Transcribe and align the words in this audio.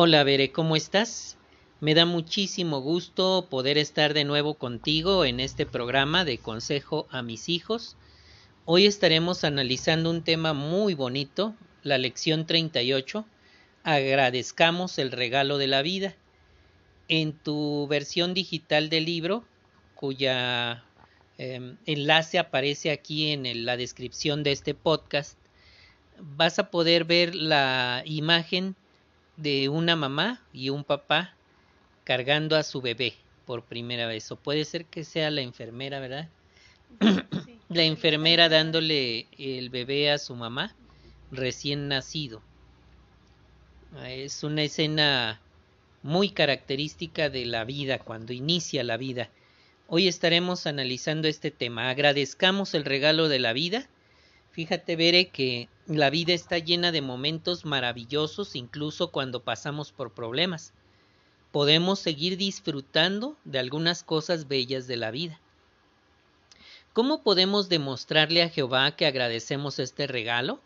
Hola, 0.00 0.22
Bere, 0.22 0.52
¿cómo 0.52 0.76
estás? 0.76 1.36
Me 1.80 1.92
da 1.92 2.06
muchísimo 2.06 2.80
gusto 2.80 3.48
poder 3.50 3.78
estar 3.78 4.14
de 4.14 4.22
nuevo 4.22 4.54
contigo 4.54 5.24
en 5.24 5.40
este 5.40 5.66
programa 5.66 6.24
de 6.24 6.38
Consejo 6.38 7.08
a 7.10 7.20
mis 7.22 7.48
hijos. 7.48 7.96
Hoy 8.64 8.86
estaremos 8.86 9.42
analizando 9.42 10.10
un 10.10 10.22
tema 10.22 10.52
muy 10.52 10.94
bonito, 10.94 11.56
la 11.82 11.98
lección 11.98 12.46
38, 12.46 13.26
Agradezcamos 13.82 15.00
el 15.00 15.10
regalo 15.10 15.58
de 15.58 15.66
la 15.66 15.82
vida. 15.82 16.14
En 17.08 17.32
tu 17.32 17.88
versión 17.88 18.34
digital 18.34 18.90
del 18.90 19.04
libro, 19.04 19.42
cuya 19.96 20.84
eh, 21.38 21.74
enlace 21.86 22.38
aparece 22.38 22.92
aquí 22.92 23.32
en 23.32 23.66
la 23.66 23.76
descripción 23.76 24.44
de 24.44 24.52
este 24.52 24.74
podcast, 24.74 25.36
vas 26.20 26.60
a 26.60 26.70
poder 26.70 27.04
ver 27.04 27.34
la 27.34 28.04
imagen 28.06 28.76
de 29.38 29.68
una 29.68 29.96
mamá 29.96 30.42
y 30.52 30.68
un 30.68 30.84
papá 30.84 31.32
cargando 32.04 32.56
a 32.56 32.62
su 32.62 32.82
bebé 32.82 33.14
por 33.46 33.62
primera 33.62 34.06
vez. 34.06 34.30
O 34.30 34.36
puede 34.36 34.64
ser 34.64 34.84
que 34.84 35.04
sea 35.04 35.30
la 35.30 35.40
enfermera, 35.40 36.00
¿verdad? 36.00 36.28
la 37.68 37.82
enfermera 37.84 38.48
dándole 38.48 39.26
el 39.38 39.70
bebé 39.70 40.10
a 40.10 40.18
su 40.18 40.34
mamá 40.34 40.74
recién 41.30 41.88
nacido. 41.88 42.42
Es 44.04 44.42
una 44.42 44.62
escena 44.62 45.40
muy 46.02 46.30
característica 46.30 47.30
de 47.30 47.46
la 47.46 47.64
vida, 47.64 47.98
cuando 47.98 48.32
inicia 48.32 48.84
la 48.84 48.96
vida. 48.96 49.30
Hoy 49.86 50.08
estaremos 50.08 50.66
analizando 50.66 51.28
este 51.28 51.50
tema. 51.50 51.88
Agradezcamos 51.88 52.74
el 52.74 52.84
regalo 52.84 53.28
de 53.28 53.38
la 53.38 53.52
vida. 53.52 53.88
Fíjate, 54.52 54.96
Bere, 54.96 55.28
que 55.28 55.68
la 55.86 56.10
vida 56.10 56.32
está 56.32 56.58
llena 56.58 56.92
de 56.92 57.00
momentos 57.00 57.64
maravillosos 57.64 58.56
incluso 58.56 59.10
cuando 59.10 59.42
pasamos 59.42 59.92
por 59.92 60.12
problemas. 60.12 60.72
Podemos 61.52 61.98
seguir 61.98 62.36
disfrutando 62.36 63.36
de 63.44 63.58
algunas 63.58 64.02
cosas 64.02 64.48
bellas 64.48 64.86
de 64.86 64.96
la 64.96 65.10
vida. 65.10 65.40
¿Cómo 66.92 67.22
podemos 67.22 67.68
demostrarle 67.68 68.42
a 68.42 68.48
Jehová 68.48 68.96
que 68.96 69.06
agradecemos 69.06 69.78
este 69.78 70.06
regalo? 70.06 70.60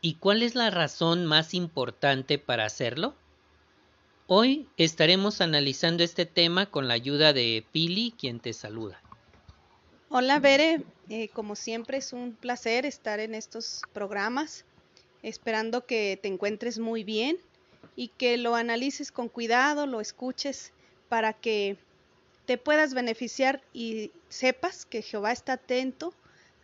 ¿Y 0.00 0.14
cuál 0.14 0.42
es 0.42 0.54
la 0.54 0.70
razón 0.70 1.24
más 1.24 1.54
importante 1.54 2.38
para 2.38 2.64
hacerlo? 2.64 3.14
Hoy 4.26 4.66
estaremos 4.76 5.40
analizando 5.40 6.02
este 6.02 6.26
tema 6.26 6.66
con 6.66 6.88
la 6.88 6.94
ayuda 6.94 7.32
de 7.32 7.64
Pili, 7.70 8.12
quien 8.18 8.40
te 8.40 8.52
saluda. 8.52 9.00
Hola, 10.18 10.38
Bere. 10.38 10.82
Eh, 11.10 11.28
como 11.34 11.56
siempre 11.56 11.98
es 11.98 12.14
un 12.14 12.32
placer 12.32 12.86
estar 12.86 13.20
en 13.20 13.34
estos 13.34 13.82
programas, 13.92 14.64
esperando 15.22 15.84
que 15.84 16.18
te 16.22 16.28
encuentres 16.28 16.78
muy 16.78 17.04
bien 17.04 17.36
y 17.96 18.08
que 18.08 18.38
lo 18.38 18.54
analices 18.54 19.12
con 19.12 19.28
cuidado, 19.28 19.84
lo 19.84 20.00
escuches 20.00 20.72
para 21.10 21.34
que 21.34 21.76
te 22.46 22.56
puedas 22.56 22.94
beneficiar 22.94 23.60
y 23.74 24.10
sepas 24.30 24.86
que 24.86 25.02
Jehová 25.02 25.32
está 25.32 25.52
atento 25.52 26.14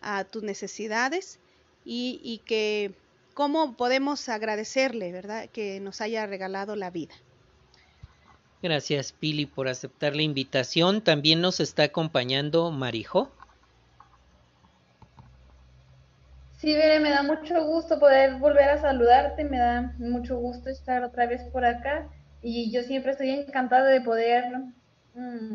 a 0.01 0.25
tus 0.25 0.43
necesidades 0.43 1.39
y, 1.85 2.23
y 2.25 2.39
que 2.47 2.95
cómo 3.35 3.77
podemos 3.77 4.31
agradecerle, 4.31 5.13
¿verdad? 5.13 5.51
Que 5.51 5.79
nos 5.79 6.01
haya 6.01 6.25
regalado 6.25 6.75
la 6.75 6.89
vida. 6.89 7.15
Gracias, 8.63 9.13
Pili, 9.13 9.45
por 9.45 9.69
aceptar 9.69 10.17
la 10.17 10.23
invitación. 10.23 11.03
También 11.03 11.43
nos 11.43 11.61
está 11.61 11.83
acompañando 11.83 12.71
Marijo. 12.71 13.31
Sí, 16.63 16.75
Bere, 16.75 17.01
me 17.01 17.11
da 17.11 17.25
mucho 17.25 17.65
gusto 17.65 17.99
poder 17.99 18.37
volver 18.37 18.69
a 18.69 18.81
saludarte, 18.81 19.43
me 19.43 19.59
da 19.59 19.97
mucho 19.99 20.37
gusto 20.37 20.71
estar 20.71 21.03
otra 21.03 21.27
vez 21.27 21.43
por 21.51 21.65
acá 21.65 22.09
y 22.41 22.71
yo 22.71 22.85
siempre 22.85 23.11
estoy 23.11 23.31
encantada 23.31 23.89
de 23.89 24.01
poder, 24.01 24.45
mm, 25.15 25.55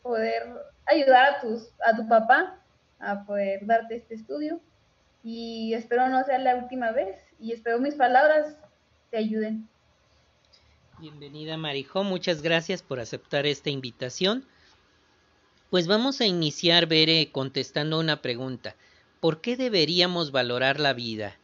poder 0.00 0.42
ayudar 0.86 1.34
a, 1.34 1.40
tus, 1.42 1.68
a 1.84 1.94
tu 1.94 2.08
papá 2.08 2.62
a 2.98 3.26
poder 3.26 3.66
darte 3.66 3.96
este 3.96 4.14
estudio 4.14 4.58
y 5.22 5.74
espero 5.74 6.08
no 6.08 6.24
sea 6.24 6.38
la 6.38 6.56
última 6.56 6.90
vez 6.90 7.18
y 7.38 7.52
espero 7.52 7.78
mis 7.78 7.96
palabras 7.96 8.56
te 9.10 9.18
ayuden. 9.18 9.68
Bienvenida 10.98 11.58
Marijo, 11.58 12.04
muchas 12.04 12.40
gracias 12.40 12.80
por 12.80 12.98
aceptar 12.98 13.44
esta 13.44 13.68
invitación. 13.68 14.46
Pues 15.68 15.86
vamos 15.86 16.22
a 16.22 16.24
iniciar, 16.24 16.86
Bere, 16.86 17.30
contestando 17.30 18.00
una 18.00 18.22
pregunta. 18.22 18.74
¿Por 19.20 19.42
qué 19.42 19.56
deberíamos 19.56 20.32
valorar 20.32 20.80
la 20.80 20.94
vida? 20.94 21.36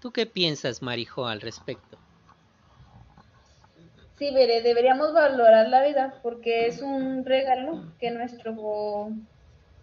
¿Tú 0.00 0.12
qué 0.12 0.24
piensas, 0.24 0.82
Marijo, 0.82 1.26
al 1.26 1.40
respecto? 1.40 1.98
Sí, 4.18 4.32
Bere, 4.32 4.62
deberíamos 4.62 5.12
valorar 5.12 5.68
la 5.68 5.84
vida 5.84 6.20
porque 6.22 6.66
es 6.66 6.80
un 6.80 7.24
regalo 7.24 7.92
que 7.98 8.12
nuestro 8.12 9.10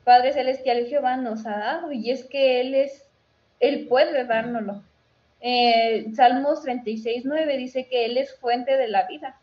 Padre 0.05 0.31
Celestial 0.31 0.85
Jehová 0.87 1.17
nos 1.17 1.45
ha 1.45 1.57
dado 1.57 1.91
y 1.91 2.09
es 2.11 2.23
que 2.23 2.61
Él 2.61 2.73
es, 2.73 3.05
Él 3.59 3.87
puede 3.89 4.23
dárnoslo. 4.23 4.81
Eh, 5.41 6.05
Salmos 6.15 6.61
36, 6.61 7.23
9 7.25 7.57
dice 7.57 7.87
que 7.89 8.05
Él 8.05 8.17
es 8.17 8.33
fuente 8.37 8.77
de 8.77 8.87
la 8.87 9.07
vida. 9.07 9.37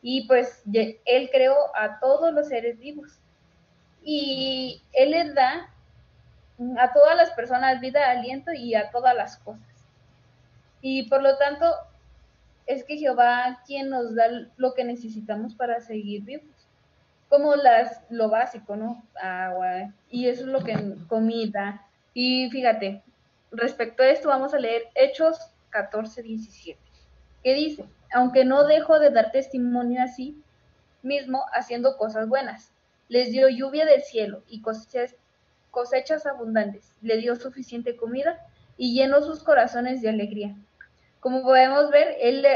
Y 0.00 0.26
pues 0.26 0.62
Él 0.72 1.28
creó 1.30 1.56
a 1.76 2.00
todos 2.00 2.32
los 2.32 2.48
seres 2.48 2.78
vivos. 2.78 3.18
Y 4.02 4.82
Él 4.94 5.10
les 5.10 5.34
da 5.34 5.71
a 6.78 6.92
todas 6.92 7.16
las 7.16 7.30
personas 7.30 7.80
vida, 7.80 8.10
aliento 8.10 8.52
y 8.52 8.74
a 8.74 8.90
todas 8.90 9.14
las 9.14 9.38
cosas. 9.38 9.66
Y 10.80 11.08
por 11.08 11.22
lo 11.22 11.36
tanto, 11.36 11.66
es 12.66 12.84
que 12.84 12.96
Jehová 12.96 13.60
quien 13.66 13.90
nos 13.90 14.14
da 14.14 14.26
lo 14.56 14.74
que 14.74 14.84
necesitamos 14.84 15.54
para 15.54 15.80
seguir 15.80 16.22
vivos. 16.22 16.46
Como 17.28 17.56
las, 17.56 18.02
lo 18.10 18.28
básico, 18.28 18.76
¿no? 18.76 19.02
Agua. 19.20 19.92
Y 20.10 20.28
eso 20.28 20.42
es 20.42 20.48
lo 20.48 20.62
que 20.62 20.76
comida. 21.08 21.86
Y 22.14 22.50
fíjate, 22.50 23.02
respecto 23.50 24.02
a 24.02 24.08
esto 24.08 24.28
vamos 24.28 24.52
a 24.52 24.58
leer 24.58 24.82
Hechos 24.94 25.38
14, 25.70 26.22
17, 26.22 26.78
que 27.42 27.54
dice, 27.54 27.84
aunque 28.12 28.44
no 28.44 28.64
dejo 28.64 28.98
de 28.98 29.10
dar 29.10 29.32
testimonio 29.32 30.02
así 30.02 30.42
mismo 31.02 31.44
haciendo 31.52 31.96
cosas 31.96 32.28
buenas, 32.28 32.70
les 33.08 33.30
dio 33.30 33.48
lluvia 33.48 33.86
del 33.86 34.02
cielo 34.02 34.42
y 34.48 34.60
cosechas, 34.60 35.16
cosechas 35.72 36.24
abundantes, 36.26 36.92
le 37.02 37.16
dio 37.16 37.34
suficiente 37.34 37.96
comida 37.96 38.38
y 38.76 38.94
llenó 38.94 39.20
sus 39.22 39.42
corazones 39.42 40.00
de 40.02 40.10
alegría. 40.10 40.54
Como 41.18 41.42
podemos 41.42 41.90
ver, 41.90 42.16
él, 42.20 42.46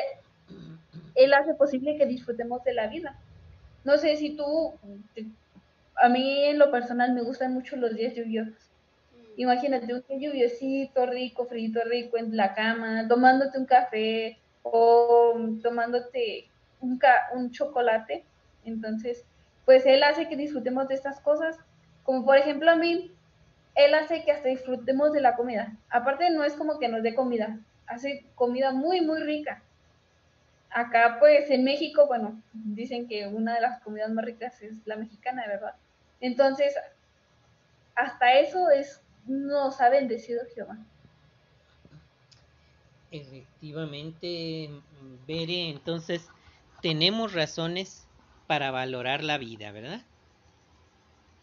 él 1.16 1.34
hace 1.34 1.54
posible 1.54 1.96
que 1.98 2.06
disfrutemos 2.06 2.62
de 2.62 2.74
la 2.74 2.86
vida. 2.86 3.18
No 3.82 3.98
sé 3.98 4.16
si 4.16 4.36
tú, 4.36 4.74
a 5.96 6.08
mí 6.08 6.44
en 6.44 6.60
lo 6.60 6.70
personal 6.70 7.12
me 7.12 7.22
gustan 7.22 7.52
mucho 7.52 7.76
los 7.76 7.94
días 7.96 8.14
lluviosos 8.14 8.66
Imagínate 9.36 9.92
un 9.92 10.20
lluviosito 10.20 11.04
rico, 11.06 11.44
frito 11.44 11.80
rico 11.84 12.16
en 12.16 12.34
la 12.36 12.54
cama, 12.54 13.06
tomándote 13.06 13.58
un 13.58 13.66
café 13.66 14.38
o 14.62 15.34
tomándote 15.62 16.48
un, 16.80 16.98
un 17.34 17.50
chocolate. 17.50 18.24
Entonces, 18.64 19.24
pues 19.66 19.84
él 19.84 20.02
hace 20.02 20.28
que 20.28 20.36
disfrutemos 20.36 20.88
de 20.88 20.94
estas 20.94 21.20
cosas. 21.20 21.58
Como 22.06 22.24
por 22.24 22.38
ejemplo 22.38 22.70
a 22.70 22.76
mí, 22.76 23.12
él 23.74 23.94
hace 23.94 24.24
que 24.24 24.32
hasta 24.32 24.48
disfrutemos 24.48 25.12
de 25.12 25.20
la 25.20 25.34
comida. 25.34 25.76
Aparte 25.90 26.30
no 26.30 26.44
es 26.44 26.54
como 26.54 26.78
que 26.78 26.88
nos 26.88 27.02
dé 27.02 27.14
comida, 27.14 27.58
hace 27.86 28.24
comida 28.36 28.72
muy, 28.72 29.00
muy 29.00 29.20
rica. 29.20 29.62
Acá 30.70 31.16
pues 31.18 31.50
en 31.50 31.64
México, 31.64 32.06
bueno, 32.06 32.40
dicen 32.52 33.08
que 33.08 33.26
una 33.26 33.54
de 33.54 33.60
las 33.60 33.80
comidas 33.80 34.10
más 34.10 34.24
ricas 34.24 34.62
es 34.62 34.74
la 34.86 34.96
mexicana, 34.96 35.46
¿verdad? 35.46 35.74
Entonces, 36.20 36.74
hasta 37.94 38.34
eso 38.38 38.70
es 38.70 39.02
nos 39.26 39.80
ha 39.80 39.88
bendecido 39.88 40.42
Jehová. 40.54 40.78
Efectivamente, 43.10 44.70
Bere, 45.26 45.70
entonces 45.70 46.28
tenemos 46.82 47.32
razones 47.32 48.06
para 48.46 48.70
valorar 48.70 49.24
la 49.24 49.38
vida, 49.38 49.72
¿verdad? 49.72 50.02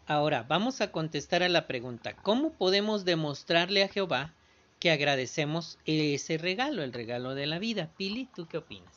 Ahora, 0.06 0.42
vamos 0.42 0.80
a 0.80 0.92
contestar 0.92 1.42
a 1.42 1.48
la 1.48 1.66
pregunta, 1.66 2.14
¿cómo 2.14 2.50
podemos 2.52 3.04
demostrarle 3.04 3.82
a 3.82 3.88
Jehová 3.88 4.34
que 4.78 4.90
agradecemos 4.90 5.78
ese 5.86 6.36
regalo, 6.36 6.82
el 6.82 6.92
regalo 6.92 7.34
de 7.34 7.46
la 7.46 7.58
vida? 7.58 7.90
Pili, 7.96 8.28
¿tú 8.34 8.46
qué 8.46 8.58
opinas? 8.58 8.92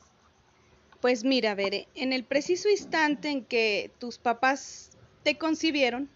Pues 0.99 1.23
mira, 1.23 1.55
Bere, 1.55 1.87
en 1.95 2.11
el 2.11 2.23
preciso 2.23 2.69
instante 2.69 3.29
en 3.29 3.45
que 3.45 3.91
tus 3.99 4.17
papás 4.17 4.97
te 5.23 5.37
concibieron, 5.37 6.09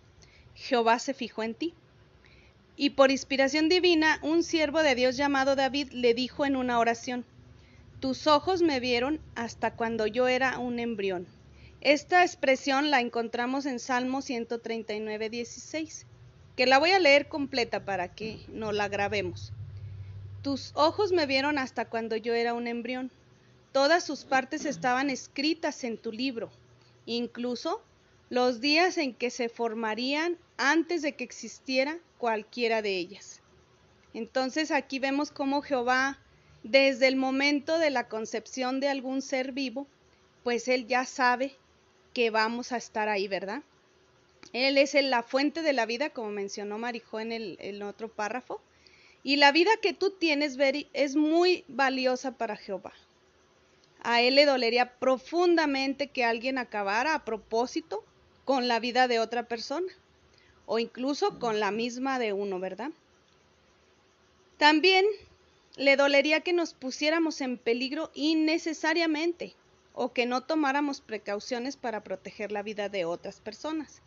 Jehová 0.56 1.00
se 1.00 1.14
fijó 1.14 1.44
en 1.44 1.54
ti 1.56 1.74
y 2.76 2.92
por 2.92 3.12
inspiración 3.12 3.70
divina, 3.70 4.20
un 4.24 4.44
siervo 4.44 4.82
de 4.82 4.96
Dios 4.96 5.16
llamado 5.16 5.56
David 5.56 5.92
le 5.92 6.14
dijo 6.14 6.46
en 6.46 6.56
una 6.56 6.80
oración, 6.80 7.26
Tus 8.00 8.26
ojos 8.28 8.62
me 8.62 8.80
vieron 8.80 9.20
hasta 9.36 9.76
cuando 9.76 10.08
yo 10.08 10.28
era 10.28 10.58
un 10.58 10.80
embrión. 10.80 11.28
Esta 11.82 12.24
expresión 12.24 12.92
la 12.92 13.02
encontramos 13.02 13.66
en 13.66 13.80
Salmo 13.80 14.22
139, 14.22 15.32
16, 15.32 16.06
que 16.56 16.68
la 16.68 16.78
voy 16.78 16.92
a 16.92 17.00
leer 17.00 17.28
completa 17.28 17.86
para 17.86 18.14
que 18.14 18.40
no 18.50 18.72
la 18.72 18.88
grabemos. 18.88 19.52
Tus 20.44 20.74
ojos 20.76 21.12
me 21.12 21.26
vieron 21.26 21.58
hasta 21.58 21.86
cuando 21.86 22.16
yo 22.16 22.36
era 22.36 22.54
un 22.54 22.68
embrión. 22.68 23.10
Todas 23.72 24.04
sus 24.04 24.26
partes 24.26 24.66
estaban 24.66 25.10
escritas 25.10 25.84
en 25.84 25.98
tu 25.98 26.12
libro, 26.12 26.52
incluso 27.08 27.82
los 28.30 28.62
días 28.62 29.00
en 29.00 29.16
que 29.16 29.32
se 29.32 29.50
formarían 29.50 30.38
antes 30.58 31.02
de 31.02 31.16
que 31.16 31.24
existiera 31.24 31.98
cualquiera 32.20 32.84
de 32.84 32.96
ellas. 32.96 33.42
Entonces 34.14 34.70
aquí 34.70 35.00
vemos 35.00 35.32
cómo 35.32 35.64
Jehová, 35.64 36.20
desde 36.62 37.08
el 37.08 37.16
momento 37.16 37.80
de 37.80 37.90
la 37.90 38.08
concepción 38.08 38.80
de 38.80 38.90
algún 38.90 39.24
ser 39.24 39.52
vivo, 39.52 39.88
pues 40.44 40.68
él 40.68 40.86
ya 40.86 41.06
sabe 41.06 41.56
que 42.14 42.30
vamos 42.30 42.72
a 42.72 42.78
estar 42.78 43.10
ahí, 43.10 43.28
¿verdad? 43.28 43.64
Él 44.54 44.78
es 44.78 44.94
la 44.94 45.24
fuente 45.24 45.62
de 45.62 45.74
la 45.74 45.86
vida, 45.86 46.10
como 46.10 46.30
mencionó 46.30 46.78
Marijó 46.78 47.20
en 47.20 47.32
el, 47.32 47.84
otro 47.84 48.10
párrafo. 48.10 48.62
Y 49.24 49.38
la 49.38 49.52
vida 49.52 49.72
que 49.82 49.94
tú 49.94 50.12
tienes, 50.12 50.58
Beri, 50.58 50.90
es 50.94 51.16
muy 51.16 51.64
valiosa 51.68 52.38
para 52.38 52.58
Jehová. 52.58 52.92
A 54.04 54.22
él 54.22 54.36
le 54.36 54.46
dolería 54.46 54.98
profundamente 54.98 56.08
que 56.08 56.26
alguien 56.26 56.58
acabara 56.58 57.14
a 57.14 57.24
propósito 57.24 58.04
con 58.46 58.68
la 58.68 58.80
vida 58.80 59.08
de 59.08 59.20
otra 59.20 59.44
persona 59.44 59.88
o 60.66 60.80
incluso 60.80 61.38
con 61.38 61.60
la 61.60 61.72
misma 61.72 62.18
de 62.18 62.34
uno, 62.34 62.60
¿verdad? 62.60 62.92
También 64.58 65.06
le 65.78 65.96
dolería 65.96 66.42
que 66.42 66.52
nos 66.52 66.74
pusiéramos 66.74 67.42
en 67.42 67.58
peligro 67.58 68.12
innecesariamente 68.16 69.56
o 69.94 70.14
que 70.14 70.26
no 70.26 70.42
tomáramos 70.42 71.02
precauciones 71.02 71.78
para 71.78 72.04
proteger 72.04 72.52
la 72.52 72.64
vida 72.64 72.90
de 72.90 73.06
otras 73.06 73.40
personas. 73.40 74.02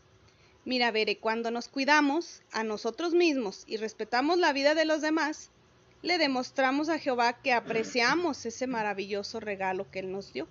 Mira, 0.64 0.90
Bere, 0.90 1.18
cuando 1.18 1.50
nos 1.50 1.68
cuidamos 1.68 2.42
a 2.52 2.64
nosotros 2.64 3.12
mismos 3.12 3.64
y 3.66 3.76
respetamos 3.76 4.38
la 4.38 4.52
vida 4.52 4.74
de 4.74 4.86
los 4.86 5.02
demás, 5.02 5.50
le 6.00 6.18
demostramos 6.18 6.88
a 6.88 6.98
Jehová 6.98 7.40
que 7.42 7.52
apreciamos 7.52 8.46
ese 8.46 8.66
maravilloso 8.66 9.40
regalo 9.40 9.90
que 9.90 9.98
Él 10.00 10.12
nos 10.12 10.32
dio. 10.32 10.48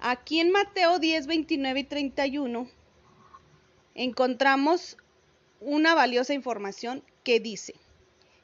Aquí 0.00 0.40
en 0.40 0.50
Mateo 0.50 0.98
10, 0.98 1.26
29 1.26 1.80
y 1.80 1.84
31 1.84 2.68
encontramos 3.94 4.98
una 5.60 5.94
valiosa 5.94 6.34
información 6.34 7.02
que 7.22 7.40
dice, 7.40 7.74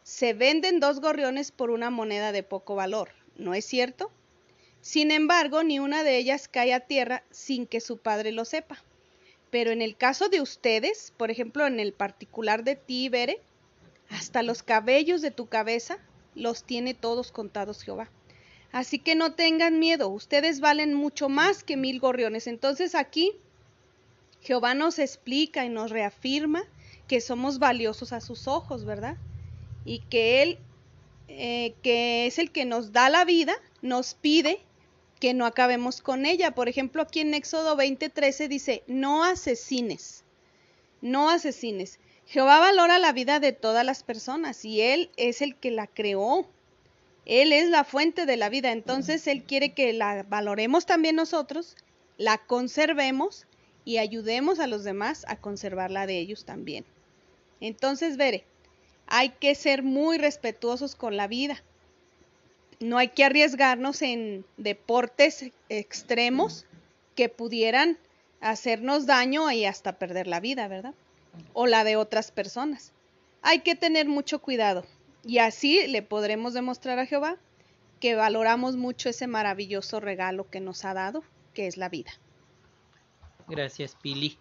se 0.03 0.33
venden 0.33 0.81
dos 0.81 1.01
gorriones 1.01 1.53
por 1.53 1.71
una 1.71 1.91
moneda 1.91 2.33
de 2.33 2.43
poco 2.43 2.75
valor, 2.75 3.11
¿no 3.37 3.53
es 3.53 3.67
cierto? 3.67 4.11
Sin 4.81 5.11
embargo, 5.11 5.63
ni 5.63 5.79
una 5.79 6.03
de 6.03 6.17
ellas 6.17 6.49
cae 6.49 6.73
a 6.73 6.81
tierra 6.81 7.23
sin 7.31 7.67
que 7.67 7.81
su 7.81 7.99
padre 7.99 8.33
lo 8.33 8.45
sepa. 8.45 8.83
Pero 9.51 9.73
en 9.73 9.83
el 9.83 9.97
caso 9.97 10.29
de 10.29 10.41
ustedes, 10.41 11.13
por 11.17 11.31
ejemplo, 11.31 11.67
en 11.67 11.81
el 11.81 11.93
particular 11.93 12.65
de 12.65 12.77
ti, 12.77 13.09
Bere, 13.09 13.41
hasta 14.09 14.43
los 14.43 14.63
cabellos 14.63 15.23
de 15.23 15.31
tu 15.31 15.47
cabeza 15.47 15.99
los 16.35 16.65
tiene 16.65 16.95
todos 16.95 17.33
contados 17.33 17.83
Jehová. 17.83 18.11
Así 18.73 18.99
que 18.99 19.17
no 19.17 19.33
tengan 19.33 19.81
miedo, 19.81 20.09
ustedes 20.09 20.61
valen 20.61 20.95
mucho 20.95 21.29
más 21.29 21.65
que 21.65 21.77
mil 21.77 21.99
gorriones. 21.99 22.47
Entonces 22.47 22.95
aquí 22.95 23.33
Jehová 24.41 24.75
nos 24.75 24.99
explica 24.99 25.65
y 25.65 25.69
nos 25.69 25.91
reafirma 25.91 26.63
que 27.09 27.21
somos 27.21 27.59
valiosos 27.59 28.13
a 28.13 28.21
sus 28.21 28.47
ojos, 28.47 28.85
¿verdad? 28.85 29.17
Y 29.85 30.01
que 30.03 30.43
Él, 30.43 30.59
eh, 31.27 31.75
que 31.83 32.27
es 32.27 32.39
el 32.39 32.53
que 32.53 32.65
nos 32.65 32.93
da 32.93 33.11
la 33.11 33.25
vida, 33.25 33.55
nos 33.83 34.15
pide 34.15 34.61
que 35.21 35.35
no 35.35 35.47
acabemos 35.47 36.01
con 36.01 36.27
ella. 36.27 36.53
Por 36.53 36.69
ejemplo, 36.69 37.03
aquí 37.03 37.21
en 37.21 37.35
Éxodo 37.35 37.77
20:13 37.77 38.49
dice, 38.49 38.83
no 38.87 39.23
asesines, 39.23 40.25
no 41.03 41.31
asesines. 41.31 42.01
Jehová 42.27 42.59
valora 42.59 42.99
la 42.99 43.13
vida 43.13 43.39
de 43.39 43.53
todas 43.53 43.85
las 43.85 44.03
personas 44.03 44.65
y 44.65 44.81
Él 44.81 45.11
es 45.17 45.43
el 45.43 45.57
que 45.57 45.71
la 45.71 45.87
creó. 45.87 46.49
Él 47.27 47.53
es 47.53 47.69
la 47.69 47.85
fuente 47.85 48.25
de 48.25 48.37
la 48.37 48.49
vida, 48.49 48.73
entonces 48.73 49.27
Él 49.27 49.45
quiere 49.45 49.75
que 49.75 49.93
la 49.93 50.25
valoremos 50.25 50.87
también 50.87 51.17
nosotros, 51.17 51.77
la 52.17 52.39
conservemos 52.39 53.47
y 53.85 53.99
ayudemos 53.99 54.59
a 54.59 54.67
los 54.67 54.85
demás 54.85 55.25
a 55.29 55.37
conservarla 55.37 56.07
de 56.07 56.19
ellos 56.19 56.45
también. 56.45 56.85
Entonces, 57.61 58.17
veré, 58.17 58.45
hay 59.07 59.31
que 59.31 59.55
ser 59.55 59.83
muy 59.83 60.17
respetuosos 60.17 60.97
con 60.97 61.17
la 61.17 61.29
vida 61.29 61.63
no 62.81 62.97
hay 62.97 63.09
que 63.09 63.25
arriesgarnos 63.25 64.01
en 64.01 64.45
deportes 64.57 65.53
extremos 65.69 66.65
que 67.15 67.29
pudieran 67.29 67.99
hacernos 68.41 69.05
daño 69.05 69.51
y 69.53 69.67
hasta 69.67 69.99
perder 69.99 70.27
la 70.27 70.41
vida, 70.41 70.67
¿verdad? 70.67 70.95
O 71.53 71.67
la 71.67 71.85
de 71.85 71.97
otras 71.97 72.33
personas. 72.33 72.93
Hay 73.43 73.61
que 73.61 73.75
tener 73.75 74.09
mucho 74.09 74.41
cuidado 74.41 74.85
y 75.25 75.39
así 75.39 75.87
le 75.89 76.03
podremos 76.03 76.55
demostrar 76.55 76.99
a 76.99 77.07
Jehová 77.07 77.37
que 78.01 78.15
valoramos 78.15 78.77
mucho 78.77 79.11
ese 79.11 79.27
maravilloso 79.27 80.01
regalo 80.01 80.49
que 80.49 80.61
nos 80.61 80.87
ha 80.87 80.95
dado, 80.95 81.23
que 81.53 81.67
es 81.67 81.77
la 81.77 81.91
vida. 81.91 82.11
Gracias, 83.47 83.95
Pili. 84.01 84.39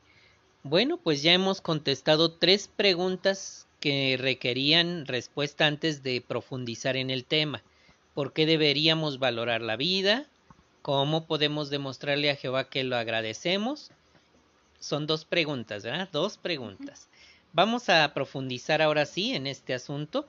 Bueno, 0.63 0.97
pues 0.97 1.21
ya 1.21 1.33
hemos 1.33 1.59
contestado 1.59 2.37
tres 2.37 2.69
preguntas 2.69 3.67
que 3.81 4.17
requerían 4.17 5.05
respuesta 5.05 5.65
antes 5.65 6.03
de 6.03 6.21
profundizar 6.21 6.95
en 6.95 7.09
el 7.09 7.25
tema 7.25 7.63
por 8.19 8.33
qué 8.33 8.45
deberíamos 8.45 9.17
valorar 9.17 9.61
la 9.61 9.77
vida, 9.77 10.25
cómo 10.81 11.25
podemos 11.25 11.69
demostrarle 11.69 12.29
a 12.29 12.35
Jehová 12.35 12.69
que 12.69 12.83
lo 12.83 12.97
agradecemos. 12.97 13.91
Son 14.77 15.07
dos 15.07 15.23
preguntas, 15.23 15.83
¿verdad? 15.83 16.09
Dos 16.11 16.37
preguntas. 16.37 17.07
Vamos 17.53 17.87
a 17.87 18.13
profundizar 18.13 18.81
ahora 18.81 19.05
sí 19.05 19.33
en 19.33 19.47
este 19.47 19.73
asunto. 19.73 20.27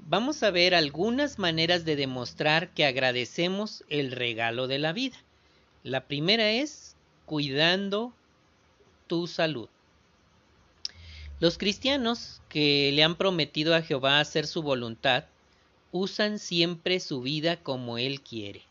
Vamos 0.00 0.42
a 0.42 0.50
ver 0.50 0.74
algunas 0.74 1.38
maneras 1.38 1.84
de 1.84 1.94
demostrar 1.94 2.70
que 2.70 2.84
agradecemos 2.84 3.84
el 3.88 4.10
regalo 4.10 4.66
de 4.66 4.80
la 4.80 4.92
vida. 4.92 5.18
La 5.84 6.08
primera 6.08 6.50
es 6.50 6.96
cuidando 7.26 8.12
tu 9.06 9.28
salud. 9.28 9.68
Los 11.38 11.58
cristianos 11.58 12.42
que 12.48 12.90
le 12.92 13.04
han 13.04 13.14
prometido 13.14 13.76
a 13.76 13.82
Jehová 13.82 14.18
hacer 14.18 14.48
su 14.48 14.62
voluntad 14.62 15.26
usan 15.92 16.38
siempre 16.38 17.00
su 17.00 17.22
vida 17.22 17.62
como 17.62 17.98
Él 17.98 18.20
quiere. 18.20 18.62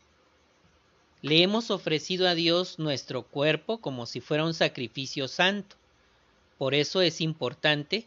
Le 1.21 1.41
hemos 1.41 1.71
ofrecido 1.71 2.27
a 2.27 2.35
Dios 2.35 2.77
nuestro 2.79 3.23
cuerpo 3.23 3.79
como 3.79 4.05
si 4.05 4.21
fuera 4.21 4.45
un 4.45 4.53
sacrificio 4.53 5.27
santo. 5.27 5.75
Por 6.57 6.73
eso 6.73 7.01
es 7.01 7.21
importante 7.21 8.05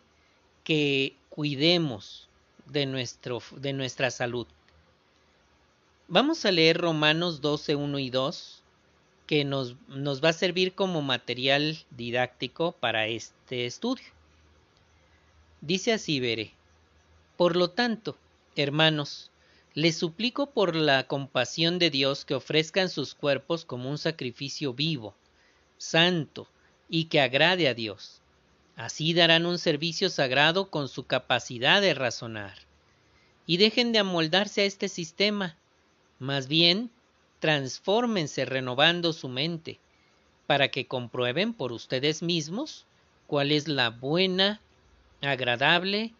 que 0.64 1.16
cuidemos 1.28 2.28
de, 2.66 2.86
nuestro, 2.86 3.42
de 3.56 3.72
nuestra 3.72 4.10
salud. 4.10 4.46
Vamos 6.08 6.44
a 6.44 6.52
leer 6.52 6.78
Romanos 6.78 7.40
12, 7.40 7.76
1 7.76 7.98
y 7.98 8.10
2, 8.10 8.62
que 9.26 9.44
nos, 9.44 9.76
nos 9.88 10.22
va 10.22 10.30
a 10.30 10.32
servir 10.32 10.74
como 10.74 11.02
material 11.02 11.78
didáctico 11.90 12.72
para 12.72 13.06
este 13.06 13.66
estudio. 13.66 14.06
Dice 15.60 15.92
así, 15.92 16.20
veré. 16.20 16.52
Por 17.36 17.54
lo 17.56 17.70
tanto, 17.70 18.16
Hermanos, 18.60 19.30
les 19.72 19.96
suplico 19.96 20.50
por 20.50 20.76
la 20.76 21.06
compasión 21.06 21.78
de 21.78 21.88
Dios 21.88 22.26
que 22.26 22.34
ofrezcan 22.34 22.90
sus 22.90 23.14
cuerpos 23.14 23.64
como 23.64 23.88
un 23.88 23.96
sacrificio 23.96 24.74
vivo, 24.74 25.14
santo 25.78 26.46
y 26.88 27.04
que 27.04 27.20
agrade 27.20 27.68
a 27.68 27.74
Dios. 27.74 28.20
Así 28.76 29.14
darán 29.14 29.46
un 29.46 29.58
servicio 29.58 30.10
sagrado 30.10 30.68
con 30.68 30.88
su 30.88 31.06
capacidad 31.06 31.80
de 31.80 31.94
razonar. 31.94 32.54
Y 33.46 33.56
dejen 33.56 33.92
de 33.92 34.00
amoldarse 34.00 34.60
a 34.60 34.64
este 34.64 34.88
sistema. 34.88 35.56
Más 36.18 36.46
bien, 36.46 36.90
transfórmense 37.38 38.44
renovando 38.44 39.14
su 39.14 39.28
mente, 39.28 39.78
para 40.46 40.68
que 40.68 40.86
comprueben 40.86 41.54
por 41.54 41.72
ustedes 41.72 42.22
mismos 42.22 42.84
cuál 43.26 43.52
es 43.52 43.68
la 43.68 43.90
buena, 43.90 44.60
agradable 45.22 46.12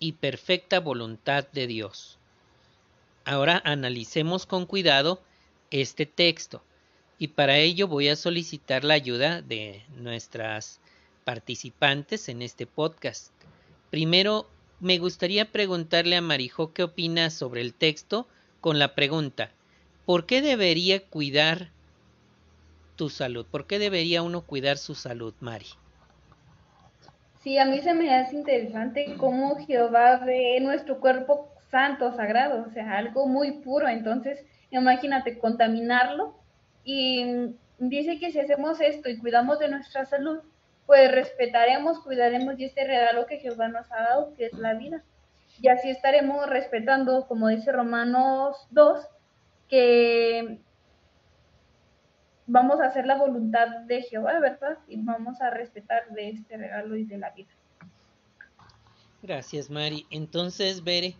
y 0.00 0.12
perfecta 0.12 0.80
voluntad 0.80 1.46
de 1.52 1.66
Dios. 1.66 2.18
Ahora 3.24 3.62
analicemos 3.64 4.46
con 4.46 4.66
cuidado 4.66 5.22
este 5.70 6.06
texto 6.06 6.64
y 7.18 7.28
para 7.28 7.58
ello 7.58 7.86
voy 7.86 8.08
a 8.08 8.16
solicitar 8.16 8.82
la 8.82 8.94
ayuda 8.94 9.42
de 9.42 9.84
nuestras 9.96 10.80
participantes 11.24 12.30
en 12.30 12.40
este 12.40 12.66
podcast. 12.66 13.30
Primero, 13.90 14.48
me 14.80 14.98
gustaría 14.98 15.52
preguntarle 15.52 16.16
a 16.16 16.22
Marijo 16.22 16.72
qué 16.72 16.82
opina 16.82 17.28
sobre 17.28 17.60
el 17.60 17.74
texto 17.74 18.26
con 18.62 18.78
la 18.78 18.94
pregunta, 18.94 19.52
¿por 20.06 20.24
qué 20.24 20.40
debería 20.40 21.04
cuidar 21.04 21.70
tu 22.96 23.10
salud? 23.10 23.44
¿Por 23.50 23.66
qué 23.66 23.78
debería 23.78 24.22
uno 24.22 24.40
cuidar 24.40 24.78
su 24.78 24.94
salud, 24.94 25.34
Mari? 25.40 25.66
Sí, 27.42 27.56
a 27.56 27.64
mí 27.64 27.80
se 27.80 27.94
me 27.94 28.14
hace 28.14 28.36
interesante 28.36 29.16
cómo 29.16 29.56
Jehová 29.66 30.18
ve 30.18 30.58
nuestro 30.60 31.00
cuerpo 31.00 31.48
santo, 31.70 32.12
sagrado, 32.12 32.66
o 32.66 32.70
sea, 32.70 32.98
algo 32.98 33.26
muy 33.26 33.52
puro. 33.52 33.88
Entonces, 33.88 34.44
imagínate 34.70 35.38
contaminarlo 35.38 36.34
y 36.84 37.54
dice 37.78 38.18
que 38.18 38.30
si 38.30 38.40
hacemos 38.40 38.80
esto 38.82 39.08
y 39.08 39.18
cuidamos 39.18 39.58
de 39.58 39.68
nuestra 39.68 40.04
salud, 40.04 40.40
pues 40.84 41.10
respetaremos, 41.10 42.00
cuidaremos 42.00 42.58
de 42.58 42.66
este 42.66 42.84
regalo 42.84 43.24
que 43.26 43.38
Jehová 43.38 43.68
nos 43.68 43.90
ha 43.90 44.02
dado, 44.02 44.34
que 44.34 44.46
es 44.46 44.52
la 44.52 44.74
vida. 44.74 45.02
Y 45.62 45.68
así 45.68 45.88
estaremos 45.88 46.46
respetando, 46.46 47.26
como 47.26 47.48
dice 47.48 47.72
Romanos 47.72 48.66
2, 48.70 49.06
que 49.68 50.58
vamos 52.50 52.80
a 52.80 52.86
hacer 52.86 53.06
la 53.06 53.16
voluntad 53.16 53.68
de 53.86 54.02
Jehová, 54.02 54.38
¿verdad? 54.40 54.78
Y 54.88 54.96
vamos 54.96 55.40
a 55.40 55.50
respetar 55.50 56.10
de 56.10 56.30
este 56.30 56.56
regalo 56.56 56.96
y 56.96 57.04
de 57.04 57.18
la 57.18 57.30
vida. 57.30 57.50
Gracias, 59.22 59.70
Mari. 59.70 60.06
Entonces, 60.10 60.82
Bere, 60.82 61.14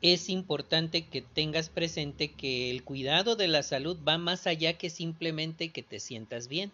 es 0.00 0.30
importante 0.30 1.06
que 1.06 1.20
tengas 1.20 1.68
presente 1.68 2.32
que 2.32 2.70
el 2.70 2.84
cuidado 2.84 3.36
de 3.36 3.48
la 3.48 3.62
salud 3.62 3.98
va 4.06 4.16
más 4.16 4.46
allá 4.46 4.78
que 4.78 4.88
simplemente 4.88 5.70
que 5.70 5.82
te 5.82 6.00
sientas 6.00 6.48
bien, 6.48 6.72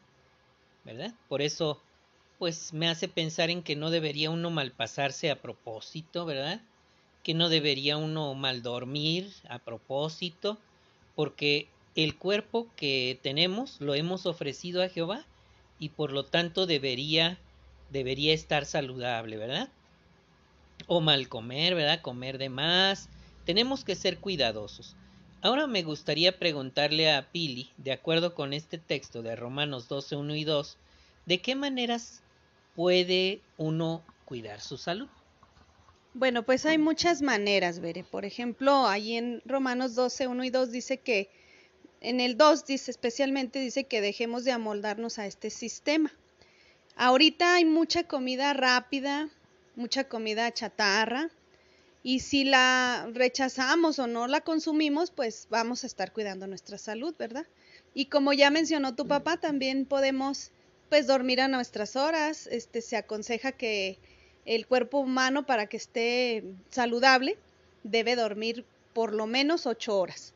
¿verdad? 0.84 1.12
Por 1.28 1.42
eso, 1.42 1.80
pues 2.38 2.72
me 2.72 2.88
hace 2.88 3.08
pensar 3.08 3.50
en 3.50 3.62
que 3.62 3.74
no 3.74 3.90
debería 3.90 4.30
uno 4.30 4.50
malpasarse 4.50 5.30
a 5.30 5.42
propósito, 5.42 6.24
¿verdad? 6.24 6.60
Que 7.24 7.34
no 7.34 7.48
debería 7.48 7.96
uno 7.96 8.34
mal 8.34 8.62
dormir 8.62 9.32
a 9.48 9.58
propósito, 9.58 10.56
porque 11.16 11.66
el 12.04 12.16
cuerpo 12.16 12.68
que 12.76 13.18
tenemos 13.24 13.80
lo 13.80 13.92
hemos 13.92 14.24
ofrecido 14.24 14.84
a 14.84 14.88
Jehová 14.88 15.26
y 15.80 15.88
por 15.88 16.12
lo 16.12 16.24
tanto 16.24 16.64
debería 16.64 17.40
debería 17.90 18.32
estar 18.32 18.66
saludable, 18.66 19.36
¿verdad? 19.36 19.68
O 20.86 21.00
mal 21.00 21.28
comer, 21.28 21.74
¿verdad? 21.74 22.00
Comer 22.00 22.38
de 22.38 22.50
más. 22.50 23.08
Tenemos 23.44 23.82
que 23.82 23.96
ser 23.96 24.18
cuidadosos. 24.18 24.94
Ahora 25.42 25.66
me 25.66 25.82
gustaría 25.82 26.38
preguntarle 26.38 27.10
a 27.10 27.32
Pili, 27.32 27.72
de 27.78 27.90
acuerdo 27.90 28.32
con 28.32 28.52
este 28.52 28.78
texto 28.78 29.22
de 29.22 29.34
Romanos 29.34 29.88
12, 29.88 30.14
1 30.14 30.36
y 30.36 30.44
2, 30.44 30.76
¿de 31.26 31.40
qué 31.40 31.56
maneras 31.56 32.22
puede 32.76 33.40
uno 33.56 34.04
cuidar 34.24 34.60
su 34.60 34.76
salud? 34.76 35.08
Bueno, 36.14 36.44
pues 36.44 36.64
hay 36.64 36.78
muchas 36.78 37.22
maneras, 37.22 37.80
Bere. 37.80 38.04
Por 38.04 38.24
ejemplo, 38.24 38.86
ahí 38.86 39.16
en 39.16 39.42
Romanos 39.44 39.96
12, 39.96 40.28
1 40.28 40.44
y 40.44 40.50
2 40.50 40.70
dice 40.70 40.98
que 40.98 41.28
en 42.00 42.20
el 42.20 42.36
2 42.36 42.66
dice 42.66 42.90
especialmente 42.90 43.58
dice 43.58 43.84
que 43.84 44.00
dejemos 44.00 44.44
de 44.44 44.52
amoldarnos 44.52 45.18
a 45.18 45.26
este 45.26 45.50
sistema. 45.50 46.12
Ahorita 46.96 47.54
hay 47.54 47.64
mucha 47.64 48.04
comida 48.04 48.52
rápida, 48.54 49.28
mucha 49.76 50.04
comida 50.04 50.52
chatarra, 50.52 51.30
y 52.02 52.20
si 52.20 52.44
la 52.44 53.08
rechazamos 53.12 53.98
o 53.98 54.06
no 54.06 54.28
la 54.28 54.40
consumimos, 54.40 55.10
pues 55.10 55.46
vamos 55.50 55.82
a 55.82 55.86
estar 55.88 56.12
cuidando 56.12 56.46
nuestra 56.46 56.78
salud, 56.78 57.14
¿verdad? 57.18 57.46
Y 57.94 58.06
como 58.06 58.32
ya 58.32 58.50
mencionó 58.50 58.94
tu 58.94 59.06
papá, 59.06 59.36
también 59.38 59.84
podemos 59.84 60.52
pues 60.88 61.06
dormir 61.06 61.40
a 61.40 61.48
nuestras 61.48 61.96
horas. 61.96 62.46
Este 62.46 62.80
se 62.80 62.96
aconseja 62.96 63.52
que 63.52 63.98
el 64.46 64.66
cuerpo 64.66 64.98
humano 65.00 65.44
para 65.44 65.66
que 65.66 65.76
esté 65.76 66.44
saludable 66.70 67.36
debe 67.82 68.16
dormir 68.16 68.64
por 68.94 69.12
lo 69.12 69.26
menos 69.26 69.66
ocho 69.66 69.98
horas 69.98 70.34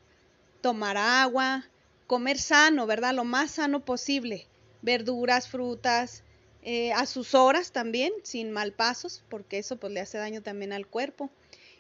tomar 0.63 0.97
agua, 0.97 1.67
comer 2.07 2.39
sano, 2.39 2.87
¿verdad? 2.87 3.15
Lo 3.15 3.25
más 3.25 3.53
sano 3.53 3.85
posible, 3.85 4.47
verduras, 4.81 5.49
frutas, 5.49 6.23
eh, 6.63 6.93
a 6.93 7.07
sus 7.07 7.35
horas 7.35 7.73
también, 7.73 8.13
sin 8.23 8.53
malpasos, 8.53 9.25
porque 9.29 9.59
eso 9.59 9.77
pues 9.77 9.93
le 9.93 10.01
hace 10.01 10.19
daño 10.19 10.43
también 10.43 10.73
al 10.73 10.87
cuerpo. 10.87 11.29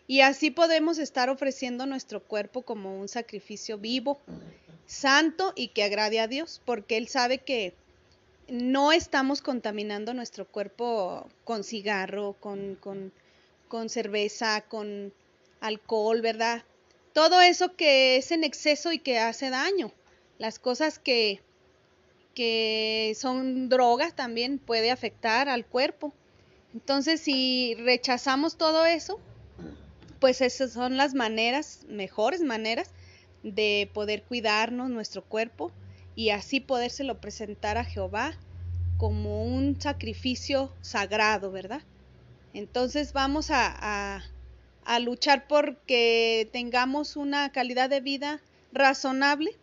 Y 0.06 0.20
así 0.20 0.50
podemos 0.50 0.98
estar 0.98 1.30
ofreciendo 1.30 1.86
nuestro 1.86 2.22
cuerpo 2.22 2.62
como 2.62 3.00
un 3.00 3.08
sacrificio 3.08 3.78
vivo, 3.78 4.20
santo 4.86 5.52
y 5.54 5.68
que 5.68 5.84
agrade 5.84 6.18
a 6.20 6.26
Dios, 6.26 6.60
porque 6.64 6.96
Él 6.96 7.08
sabe 7.08 7.38
que 7.38 7.74
no 8.48 8.92
estamos 8.92 9.40
contaminando 9.40 10.12
nuestro 10.12 10.46
cuerpo 10.46 11.28
con 11.44 11.62
cigarro, 11.62 12.34
con, 12.40 12.74
con, 12.74 13.12
con 13.68 13.88
cerveza, 13.88 14.62
con 14.62 15.12
alcohol, 15.60 16.20
¿verdad? 16.20 16.64
Todo 17.12 17.40
eso 17.40 17.76
que 17.76 18.16
es 18.16 18.32
en 18.32 18.44
exceso 18.44 18.92
y 18.92 18.98
que 18.98 19.18
hace 19.18 19.50
daño. 19.50 19.92
Las 20.38 20.58
cosas 20.58 20.98
que, 20.98 21.40
que 22.34 23.14
son 23.18 23.68
drogas 23.68 24.14
también 24.14 24.58
puede 24.58 24.90
afectar 24.90 25.48
al 25.48 25.66
cuerpo. 25.66 26.14
Entonces, 26.74 27.20
si 27.20 27.74
rechazamos 27.74 28.56
todo 28.56 28.86
eso, 28.86 29.20
pues 30.20 30.40
esas 30.40 30.72
son 30.72 30.96
las 30.96 31.14
maneras, 31.14 31.84
mejores 31.88 32.42
maneras 32.42 32.90
de 33.42 33.90
poder 33.92 34.22
cuidarnos 34.22 34.88
nuestro 34.88 35.24
cuerpo 35.24 35.72
y 36.14 36.30
así 36.30 36.60
podérselo 36.60 37.20
presentar 37.20 37.76
a 37.76 37.84
Jehová 37.84 38.38
como 38.98 39.44
un 39.44 39.80
sacrificio 39.80 40.72
sagrado, 40.80 41.50
¿verdad? 41.50 41.82
Entonces 42.54 43.12
vamos 43.12 43.50
a, 43.50 43.74
a 44.16 44.22
luchar 45.00 45.46
porque 45.46 46.48
tengamos 46.52 47.16
una 47.16 47.52
calidad 47.52 47.88
de 47.90 48.00
vida 48.00 48.40
razonable 48.72 49.56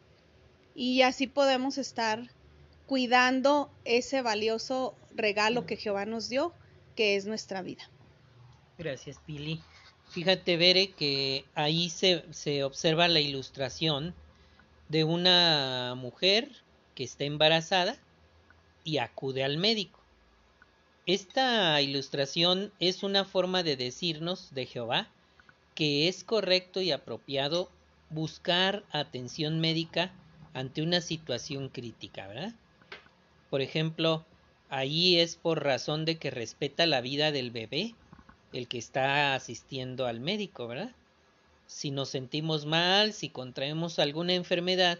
y 0.75 1.01
así 1.01 1.27
podemos 1.27 1.77
estar 1.77 2.29
cuidando 2.85 3.69
ese 3.85 4.21
valioso 4.21 4.95
regalo 5.15 5.65
que 5.65 5.75
Jehová 5.75 6.05
nos 6.05 6.29
dio, 6.29 6.53
que 6.95 7.15
es 7.15 7.25
nuestra 7.25 7.61
vida. 7.61 7.89
Gracias, 8.77 9.19
Pili. 9.25 9.61
Fíjate, 10.09 10.57
Bere, 10.57 10.91
que 10.91 11.45
ahí 11.53 11.89
se, 11.89 12.23
se 12.31 12.63
observa 12.63 13.07
la 13.07 13.19
ilustración 13.19 14.15
de 14.87 15.03
una 15.03 15.93
mujer 15.95 16.49
que 16.95 17.03
está 17.03 17.25
embarazada 17.25 17.95
y 18.83 18.97
acude 18.97 19.43
al 19.43 19.57
médico. 19.57 19.98
Esta 21.09 21.81
ilustración 21.81 22.71
es 22.79 23.01
una 23.01 23.25
forma 23.25 23.63
de 23.63 23.75
decirnos 23.75 24.53
de 24.53 24.67
Jehová 24.67 25.07
que 25.73 26.07
es 26.07 26.23
correcto 26.23 26.81
y 26.81 26.91
apropiado 26.91 27.67
buscar 28.11 28.83
atención 28.91 29.59
médica 29.59 30.11
ante 30.53 30.83
una 30.83 31.01
situación 31.01 31.69
crítica, 31.69 32.27
¿verdad? 32.27 32.53
Por 33.49 33.61
ejemplo, 33.61 34.23
ahí 34.69 35.17
es 35.17 35.35
por 35.35 35.63
razón 35.63 36.05
de 36.05 36.17
que 36.19 36.29
respeta 36.29 36.85
la 36.85 37.01
vida 37.01 37.31
del 37.31 37.49
bebé, 37.49 37.95
el 38.53 38.67
que 38.67 38.77
está 38.77 39.33
asistiendo 39.33 40.05
al 40.05 40.19
médico, 40.19 40.67
¿verdad? 40.67 40.91
Si 41.65 41.89
nos 41.89 42.09
sentimos 42.09 42.67
mal, 42.67 43.13
si 43.13 43.29
contraemos 43.29 43.97
alguna 43.97 44.35
enfermedad, 44.35 44.99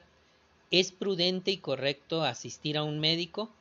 es 0.72 0.92
prudente 0.92 1.52
y 1.52 1.58
correcto 1.58 2.24
asistir 2.24 2.80
a 2.80 2.84
un 2.84 3.00
médico 3.00 3.52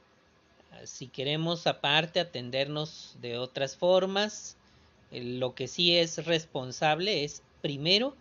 si 0.84 1.08
queremos 1.08 1.66
aparte 1.66 2.20
atendernos 2.20 3.16
de 3.20 3.38
otras 3.38 3.76
formas, 3.76 4.56
eh, 5.10 5.22
lo 5.22 5.54
que 5.54 5.68
sí 5.68 5.96
es 5.96 6.24
responsable 6.24 7.24
es 7.24 7.42
primero 7.60 8.14